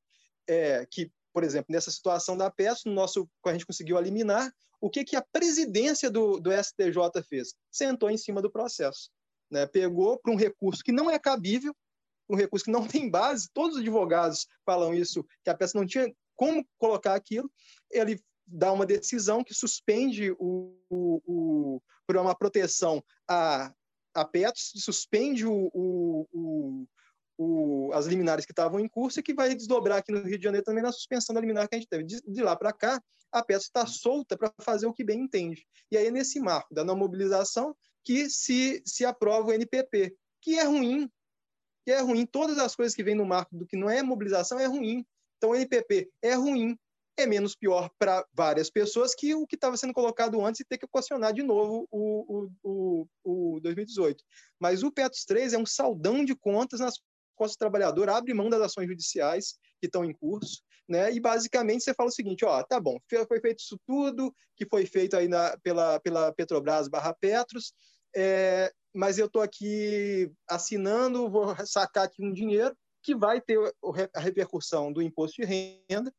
[0.46, 4.90] é, que, por exemplo, nessa situação da PES, no nosso, a gente conseguiu eliminar, o
[4.90, 7.54] que, que a presidência do, do STJ fez?
[7.70, 9.10] Sentou em cima do processo.
[9.50, 11.74] Né, pegou para um recurso que não é cabível,
[12.30, 15.86] um recurso que não tem base, todos os advogados falam isso, que a peça não
[15.86, 17.50] tinha como colocar aquilo,
[17.90, 23.72] ele dá uma decisão que suspende o, o, o por uma proteção a,
[24.14, 26.86] a PETS, suspende o, o,
[27.38, 30.44] o, as liminares que estavam em curso e que vai desdobrar aqui no Rio de
[30.44, 32.04] Janeiro também na suspensão da liminar que a gente teve.
[32.04, 33.00] De, de lá para cá,
[33.30, 35.64] a PETS está solta para fazer o que bem entende.
[35.90, 40.64] E aí, nesse marco da não mobilização, que se, se aprova o NPP, que é
[40.64, 41.08] ruim,
[41.90, 42.24] que é ruim.
[42.24, 45.04] Todas as coisas que vêm no marco do que não é mobilização é ruim.
[45.36, 46.78] Então, o NPP é ruim,
[47.16, 50.78] é menos pior para várias pessoas que o que estava sendo colocado antes e ter
[50.78, 54.22] que equacionar de novo o, o, o, o 2018.
[54.60, 56.94] Mas o PETOS 3 é um saldão de contas nas
[57.34, 61.10] costas do trabalhador, abre mão das ações judiciais que estão em curso, né?
[61.10, 64.86] E basicamente você fala o seguinte, ó, tá bom, foi feito isso tudo que foi
[64.86, 67.72] feito aí na, pela, pela Petrobras barra Petros,
[68.14, 73.58] é, mas eu estou aqui assinando, vou sacar aqui um dinheiro que vai ter
[74.14, 76.12] a repercussão do imposto de renda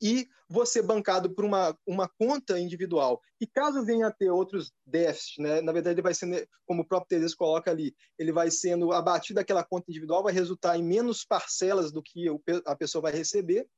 [0.00, 3.20] e você bancado por uma, uma conta individual.
[3.40, 6.84] E caso venha a ter outros déficits, né, na verdade ele vai sendo, como o
[6.84, 11.24] próprio Teres coloca ali, ele vai sendo abatido daquela conta individual, vai resultar em menos
[11.24, 12.26] parcelas do que
[12.64, 13.68] a pessoa vai receber.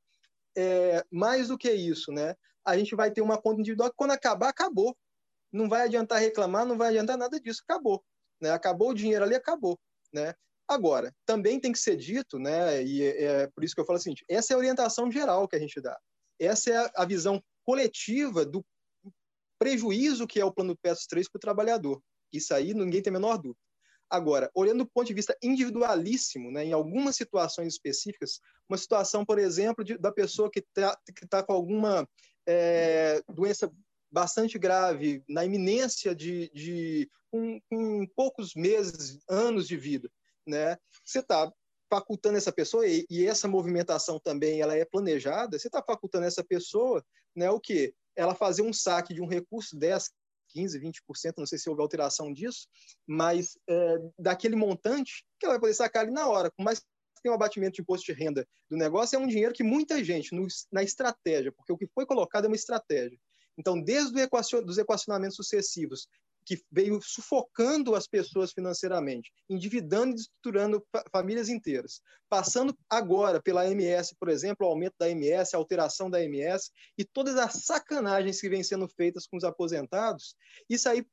[0.55, 2.35] É, mais do que isso, né,
[2.65, 4.95] a gente vai ter uma conta individual que quando acabar, acabou
[5.51, 8.03] não vai adiantar reclamar, não vai adiantar nada disso, acabou.
[8.39, 8.51] Né?
[8.51, 9.79] Acabou o dinheiro ali, acabou.
[10.13, 10.33] Né?
[10.67, 13.97] Agora, também tem que ser dito, né, e é, é por isso que eu falo
[13.97, 15.99] assim, essa é a orientação geral que a gente dá.
[16.39, 18.65] Essa é a, a visão coletiva do
[19.59, 22.01] prejuízo que é o plano PETS 3 para o trabalhador.
[22.31, 23.59] Isso aí ninguém tem a menor dúvida.
[24.09, 29.39] Agora, olhando do ponto de vista individualíssimo, né, em algumas situações específicas, uma situação, por
[29.39, 32.07] exemplo, de, da pessoa que está que tá com alguma
[32.47, 33.69] é, doença
[34.11, 40.11] bastante grave, na iminência de, de um, um, poucos meses, anos de vida,
[40.45, 40.77] né?
[41.05, 41.51] Você está
[41.89, 45.57] facultando essa pessoa e, e, essa movimentação também ela é planejada.
[45.57, 47.03] Você está facultando essa pessoa,
[47.35, 47.49] né?
[47.49, 47.93] O que?
[48.15, 50.09] Ela fazer um saque de um recurso 10,
[50.49, 50.93] 15, 20%,
[51.37, 52.67] não sei se houve alteração disso,
[53.07, 56.51] mas é, daquele montante que ela vai poder sacar ali na hora.
[56.51, 56.81] Por mais
[57.21, 60.33] tenha um abatimento de imposto de renda do negócio, é um dinheiro que muita gente,
[60.33, 63.17] no, na estratégia, porque o que foi colocado é uma estratégia.
[63.61, 64.19] Então, desde
[64.65, 66.07] os equacionamentos sucessivos,
[66.43, 72.01] que veio sufocando as pessoas financeiramente, endividando e estruturando famílias inteiras.
[72.27, 77.05] Passando agora pela MS, por exemplo, o aumento da MS, a alteração da MS e
[77.05, 80.35] todas as sacanagens que vêm sendo feitas com os aposentados,
[80.67, 81.05] isso aí,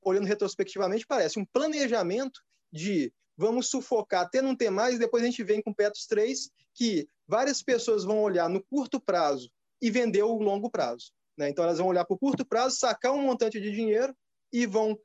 [0.00, 2.40] olhando retrospectivamente, parece um planejamento
[2.72, 6.48] de vamos sufocar até não ter mais, depois a gente vem com o Petros 3,
[6.72, 9.50] que várias pessoas vão olhar no curto prazo
[9.82, 11.10] e vender o longo prazo.
[11.40, 11.48] Né?
[11.48, 14.14] Então, elas vão olhar para o curto prazo, sacar um montante de dinheiro
[14.52, 15.00] e vão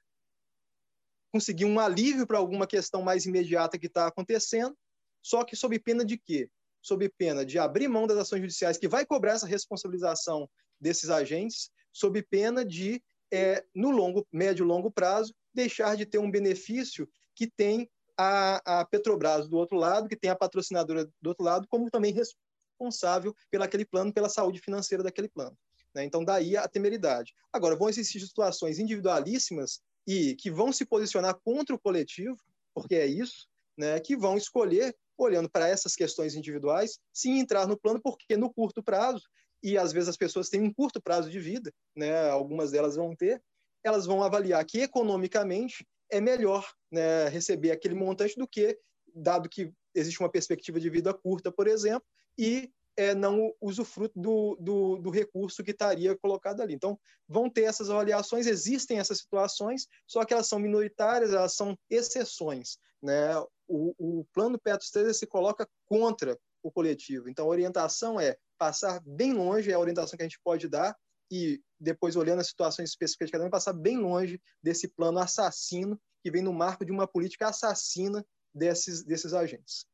[1.31, 4.77] conseguir um alívio para alguma questão mais imediata que está acontecendo,
[5.23, 6.49] só que sob pena de quê?
[6.81, 11.71] Sob pena de abrir mão das ações judiciais, que vai cobrar essa responsabilização desses agentes,
[11.93, 17.07] sob pena de, é, no longo, médio e longo prazo, deixar de ter um benefício
[17.33, 21.65] que tem a, a Petrobras do outro lado, que tem a patrocinadora do outro lado,
[21.69, 25.57] como também responsável pelaquele plano, pela saúde financeira daquele plano.
[25.95, 26.03] Né?
[26.03, 27.33] Então, daí a temeridade.
[27.53, 32.37] Agora, vão existir situações individualíssimas e que vão se posicionar contra o coletivo,
[32.73, 33.99] porque é isso, né?
[33.99, 38.83] que vão escolher, olhando para essas questões individuais, sim entrar no plano, porque no curto
[38.83, 39.23] prazo,
[39.63, 42.29] e às vezes as pessoas têm um curto prazo de vida, né?
[42.29, 43.41] algumas delas vão ter,
[43.83, 48.77] elas vão avaliar que economicamente é melhor né, receber aquele montante do que,
[49.13, 52.05] dado que existe uma perspectiva de vida curta, por exemplo,
[52.37, 56.73] e é, não usufruto do, do, do recurso que estaria colocado ali.
[56.73, 61.77] Então, vão ter essas avaliações, existem essas situações, só que elas são minoritárias, elas são
[61.89, 62.77] exceções.
[63.01, 63.37] Né?
[63.67, 67.29] O, o plano Petros 3 se coloca contra o coletivo.
[67.29, 70.95] Então, a orientação é passar bem longe, é a orientação que a gente pode dar,
[71.31, 75.99] e depois, olhando as situações específicas de cada um, passar bem longe desse plano assassino
[76.23, 79.85] que vem no marco de uma política assassina desses, desses agentes.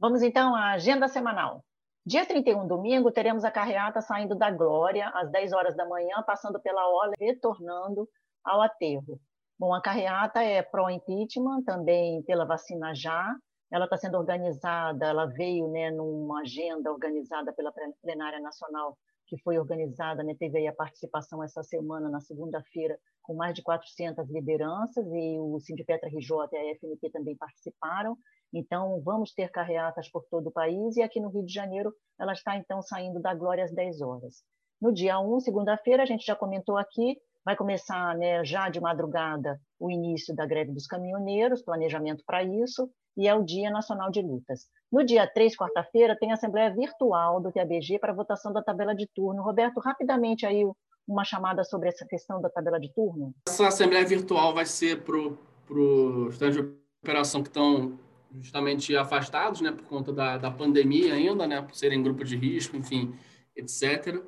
[0.00, 1.62] Vamos então à agenda semanal.
[2.06, 6.58] Dia 31, domingo, teremos a carreata saindo da Glória às 10 horas da manhã, passando
[6.58, 8.08] pela Orla, retornando
[8.42, 9.20] ao aterro.
[9.58, 13.30] Bom, a carreata é pró-impeachment, também pela vacina já.
[13.70, 17.70] Ela está sendo organizada, ela veio né, numa agenda organizada pela
[18.00, 18.96] Plenária Nacional,
[19.30, 24.28] que foi organizada, né, teve a participação essa semana, na segunda-feira, com mais de 400
[24.28, 28.18] lideranças, e o Sindipetra RJ e a FNP também participaram.
[28.52, 32.32] Então, vamos ter carreatas por todo o país e aqui no Rio de Janeiro ela
[32.32, 34.42] está então saindo da Glória às 10 horas.
[34.82, 39.60] No dia 1, segunda-feira, a gente já comentou aqui, vai começar né, já de madrugada
[39.78, 44.20] o início da greve dos caminhoneiros, planejamento para isso, e é o Dia Nacional de
[44.22, 44.66] Lutas.
[44.90, 49.06] No dia 3, quarta-feira, tem a Assembleia Virtual do TABG para votação da tabela de
[49.06, 49.42] turno.
[49.42, 50.64] Roberto, rapidamente aí
[51.06, 53.32] uma chamada sobre essa questão da tabela de turno.
[53.48, 57.98] Essa Assembleia Virtual vai ser para o de operação que estão
[58.40, 62.76] justamente afastados, né, por conta da, da pandemia ainda, né, por serem grupo de risco,
[62.76, 63.14] enfim,
[63.56, 64.22] etc.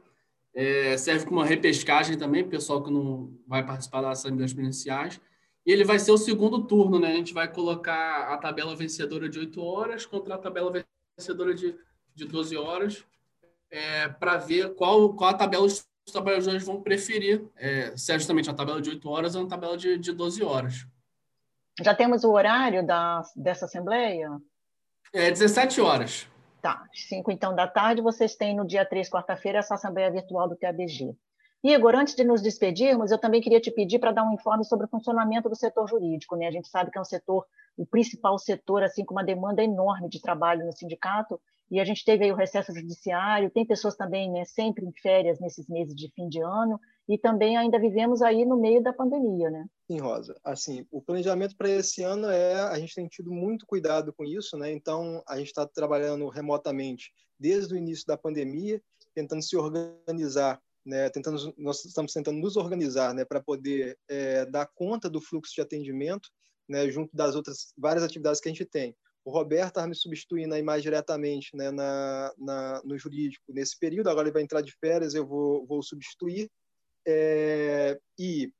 [0.55, 5.21] É, serve como uma repescagem também, pessoal que não vai participar das assembleias presenciais.
[5.65, 7.13] E ele vai ser o segundo turno, né?
[7.13, 10.73] A gente vai colocar a tabela vencedora de 8 horas contra a tabela
[11.17, 11.75] vencedora de,
[12.15, 13.05] de 12 horas,
[13.71, 18.51] é, para ver qual, qual a tabela os trabalhadores vão preferir, é, se é justamente
[18.51, 20.87] a tabela de 8 horas ou a tabela de, de 12 horas.
[21.81, 24.31] Já temos o horário da, dessa assembleia?
[25.13, 26.29] É 17 horas.
[26.61, 30.57] Tá, 5 então da tarde, vocês têm no dia 3, quarta-feira, essa assembleia virtual do
[30.57, 31.17] TABG.
[31.65, 34.87] Igor, antes de nos despedirmos, eu também queria te pedir para dar um informe sobre
[34.87, 36.35] o funcionamento do setor jurídico.
[36.35, 36.49] Né?
[36.49, 37.47] A gente sabe que é um setor,
[37.77, 41.41] o principal setor, assim, com uma demanda enorme de trabalho no sindicato,
[41.71, 45.41] e a gente teve aí o recesso judiciário, tem pessoas também né, sempre em férias
[45.41, 49.49] nesses meses de fim de ano, e também ainda vivemos aí no meio da pandemia,
[49.49, 49.65] né?
[49.91, 50.39] Sim, Rosa.
[50.45, 54.59] Assim, o planejamento para esse ano é, a gente tem tido muito cuidado com isso,
[54.59, 54.71] né?
[54.71, 58.79] Então, a gente está trabalhando remotamente desde o início da pandemia,
[59.15, 61.09] tentando se organizar, né?
[61.11, 65.61] Tentando, nós estamos tentando nos organizar, né, para poder é, dar conta do fluxo de
[65.61, 66.29] atendimento,
[66.69, 68.95] né, junto das outras várias atividades que a gente tem.
[69.25, 74.09] o Roberto estava me substituindo aí mais diretamente né, na, na, no jurídico nesse período,
[74.09, 76.51] agora ele vai entrar de férias, eu vou, vou substituir.
[77.07, 78.53] É, e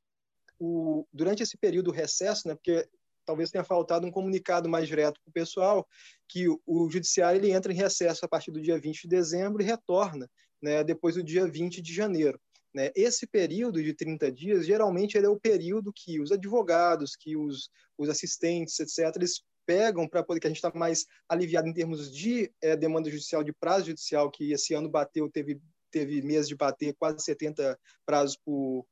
[0.59, 2.87] o, durante esse período recesso, né, porque
[3.25, 5.87] talvez tenha faltado um comunicado mais direto para o pessoal,
[6.27, 9.61] que o, o, judiciário ele entra em recesso a partir do dia 20 de dezembro
[9.61, 10.29] e retorna
[10.63, 12.39] né, depois do dia 20 de janeiro.
[12.73, 12.89] Né?
[12.95, 18.07] Esse período de 30 dias, geralmente, é o período que os advogados, que os, os
[18.09, 22.51] assistentes, etc., eles pegam para poder que a gente está mais aliviado em termos de
[22.61, 25.61] é, demanda judicial, de prazo judicial, que esse ano bateu, teve,
[25.91, 28.85] teve mês de bater quase 70 prazos por,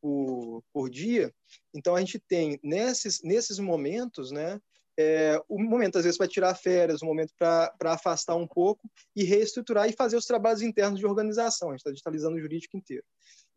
[0.00, 1.34] por, por dia.
[1.74, 4.60] Então, a gente tem, nesses, nesses momentos, né,
[4.98, 9.24] é, o momento, às vezes, para tirar férias, o momento para afastar um pouco e
[9.24, 11.68] reestruturar e fazer os trabalhos internos de organização.
[11.68, 13.04] A gente está digitalizando o jurídico inteiro.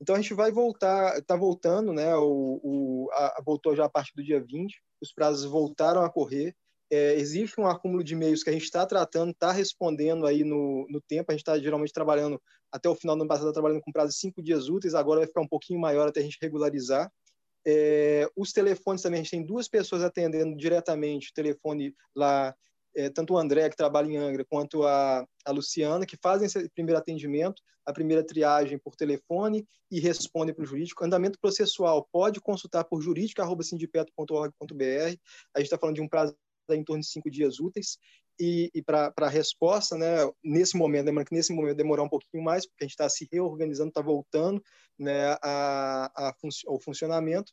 [0.01, 2.15] Então, a gente vai voltar, está voltando, né?
[2.15, 6.55] O, o a, voltou já a partir do dia 20, os prazos voltaram a correr.
[6.89, 10.87] É, existe um acúmulo de e-mails que a gente está tratando, está respondendo aí no,
[10.89, 11.31] no tempo.
[11.31, 14.17] A gente está geralmente trabalhando, até o final do ano passado, trabalhando com prazo de
[14.17, 17.11] cinco dias úteis, agora vai ficar um pouquinho maior até a gente regularizar.
[17.69, 22.55] É, os telefones também, a gente tem duas pessoas atendendo diretamente o telefone lá,
[22.95, 26.69] é, tanto o André, que trabalha em Angra, quanto a, a Luciana, que fazem esse
[26.69, 31.03] primeiro atendimento, a primeira triagem por telefone e respondem para o jurídico.
[31.03, 35.17] Andamento processual, pode consultar por jurídico.sindipeto.org.br.
[35.53, 36.37] A gente está falando de um prazo
[36.69, 37.97] em torno de cinco dias úteis.
[38.39, 42.43] E, e para a resposta, né, nesse momento, lembrando que nesse momento demorar um pouquinho
[42.43, 44.61] mais, porque a gente está se reorganizando, está voltando
[44.97, 47.51] né, a, a fun ao funcionamento.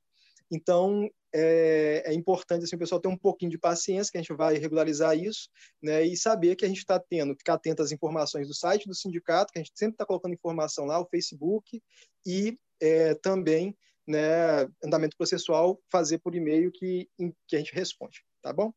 [0.50, 4.32] Então, é, é, importante assim, o pessoal ter um pouquinho de paciência, que a gente
[4.36, 5.48] vai regularizar isso,
[5.82, 8.94] né, e saber que a gente está tendo, ficar atento às informações do site do
[8.94, 11.82] sindicato, que a gente sempre está colocando informação lá, o Facebook,
[12.26, 13.76] e é, também
[14.06, 17.08] né, andamento processual, fazer por e-mail que,
[17.48, 18.72] que a gente responde, tá bom?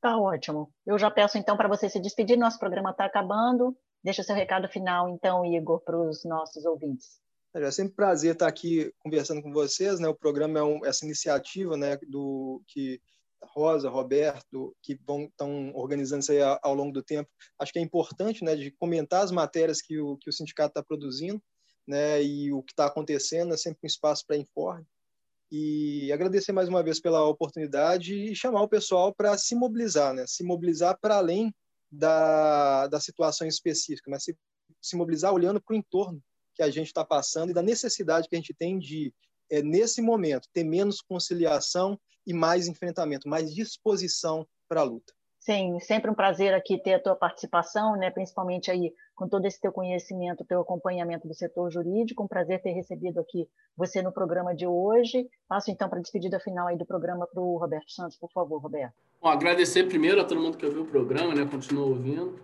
[0.00, 0.72] Tá ótimo.
[0.86, 3.76] Eu já peço então para você se despedir, nosso programa está acabando.
[4.02, 7.20] Deixa seu recado final, então, Igor, para os nossos ouvintes.
[7.54, 10.00] É sempre um prazer estar aqui conversando com vocês.
[10.00, 10.08] Né?
[10.08, 12.98] O programa é um, essa iniciativa né, do que
[13.42, 17.28] Rosa, Roberto, que vão estão organizando isso aí ao longo do tempo.
[17.58, 20.82] Acho que é importante, né, de comentar as matérias que o que o sindicato está
[20.82, 21.42] produzindo,
[21.86, 23.52] né, e o que está acontecendo.
[23.52, 24.86] É sempre um espaço para informe
[25.50, 30.24] e agradecer mais uma vez pela oportunidade e chamar o pessoal para se mobilizar, né?
[30.26, 31.52] Se mobilizar para além
[31.90, 34.36] da, da situação específica, mas se,
[34.80, 36.22] se mobilizar olhando para o entorno
[36.54, 39.12] que a gente está passando e da necessidade que a gente tem de,
[39.50, 45.12] é, nesse momento, ter menos conciliação e mais enfrentamento, mais disposição para a luta.
[45.40, 48.10] Sim, sempre um prazer aqui ter a tua participação, né?
[48.10, 52.22] principalmente aí com todo esse teu conhecimento, teu acompanhamento do setor jurídico.
[52.22, 55.26] Um prazer ter recebido aqui você no programa de hoje.
[55.48, 58.60] Passo então para a despedida final aí do programa para o Roberto Santos, por favor,
[58.60, 58.92] Roberto.
[59.18, 61.48] Bom, agradecer primeiro a todo mundo que ouviu o programa, né?
[61.50, 62.38] Continua ouvindo.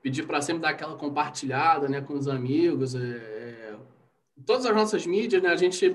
[0.00, 2.94] Pedir para sempre dar aquela compartilhada, né, com os amigos.
[2.94, 3.74] É, é,
[4.46, 5.48] todas as nossas mídias, né?
[5.48, 5.90] A gente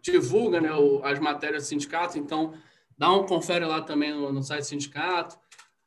[0.00, 0.70] divulga, né,
[1.02, 2.54] as matérias do sindicato, então
[2.96, 5.38] dá um confere lá também no site do sindicato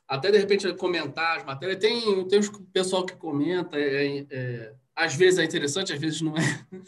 [0.07, 1.79] até de repente comentar as matérias.
[1.79, 6.35] Tem, tem o pessoal que comenta, é, é, às vezes é interessante, às vezes não
[6.37, 6.65] é.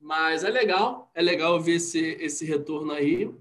[0.00, 3.32] Mas é legal, é legal ver esse, esse retorno aí.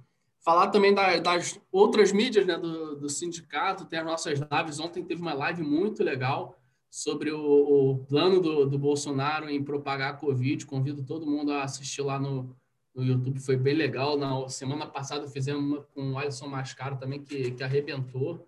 [0.44, 4.80] Falar também da, das outras mídias né, do, do sindicato, tem as nossas lives.
[4.80, 6.56] Ontem teve uma live muito legal
[6.90, 10.66] sobre o, o plano do, do Bolsonaro em propagar a Covid.
[10.66, 12.56] Convido todo mundo a assistir lá no,
[12.94, 14.18] no YouTube, foi bem legal.
[14.18, 18.48] Na semana passada fizemos uma com o Alisson Mascaro também, que, que arrebentou.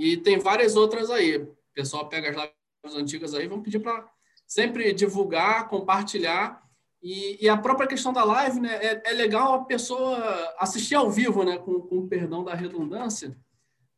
[0.00, 1.36] E tem várias outras aí.
[1.36, 4.10] O pessoal pega as lives antigas aí, vamos pedir para
[4.46, 6.66] sempre divulgar, compartilhar.
[7.02, 8.76] E, e, a própria questão da live, né?
[8.76, 11.58] É, é legal a pessoa assistir ao vivo, né?
[11.58, 13.36] Com, com perdão da redundância.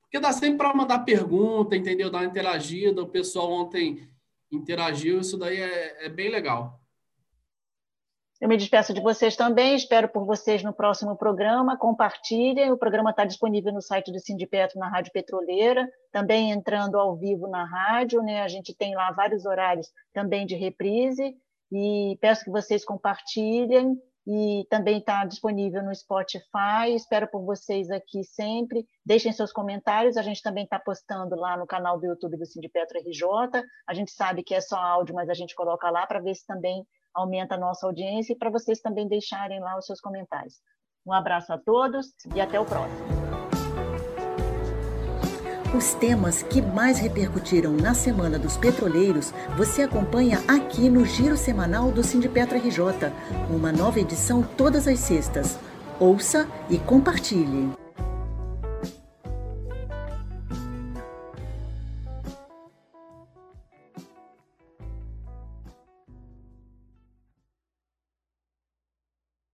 [0.02, 2.10] Porque dá sempre para mandar pergunta, entendeu?
[2.10, 3.00] Dar uma interagida.
[3.00, 4.10] O pessoal ontem
[4.50, 6.81] interagiu, isso daí é, é bem legal.
[8.42, 11.78] Eu me despeço de vocês também, espero por vocês no próximo programa.
[11.78, 17.14] Compartilhem, o programa está disponível no site do Sindipetro, na Rádio Petroleira, também entrando ao
[17.14, 18.42] vivo na rádio, né?
[18.42, 21.36] A gente tem lá vários horários também de reprise,
[21.70, 26.92] e peço que vocês compartilhem, e também está disponível no Spotify.
[26.96, 28.84] Espero por vocês aqui sempre.
[29.06, 30.16] Deixem seus comentários.
[30.16, 33.62] A gente também está postando lá no canal do YouTube do Sindipetro RJ.
[33.86, 36.44] A gente sabe que é só áudio, mas a gente coloca lá para ver se
[36.44, 36.84] também
[37.14, 40.54] aumenta a nossa audiência e para vocês também deixarem lá os seus comentários.
[41.06, 43.22] Um abraço a todos e até o próximo.
[45.74, 51.90] Os temas que mais repercutiram na Semana dos Petroleiros você acompanha aqui no Giro Semanal
[51.90, 53.10] do Sindipetro RJ,
[53.48, 55.58] uma nova edição todas as sextas.
[55.98, 57.81] Ouça e compartilhe.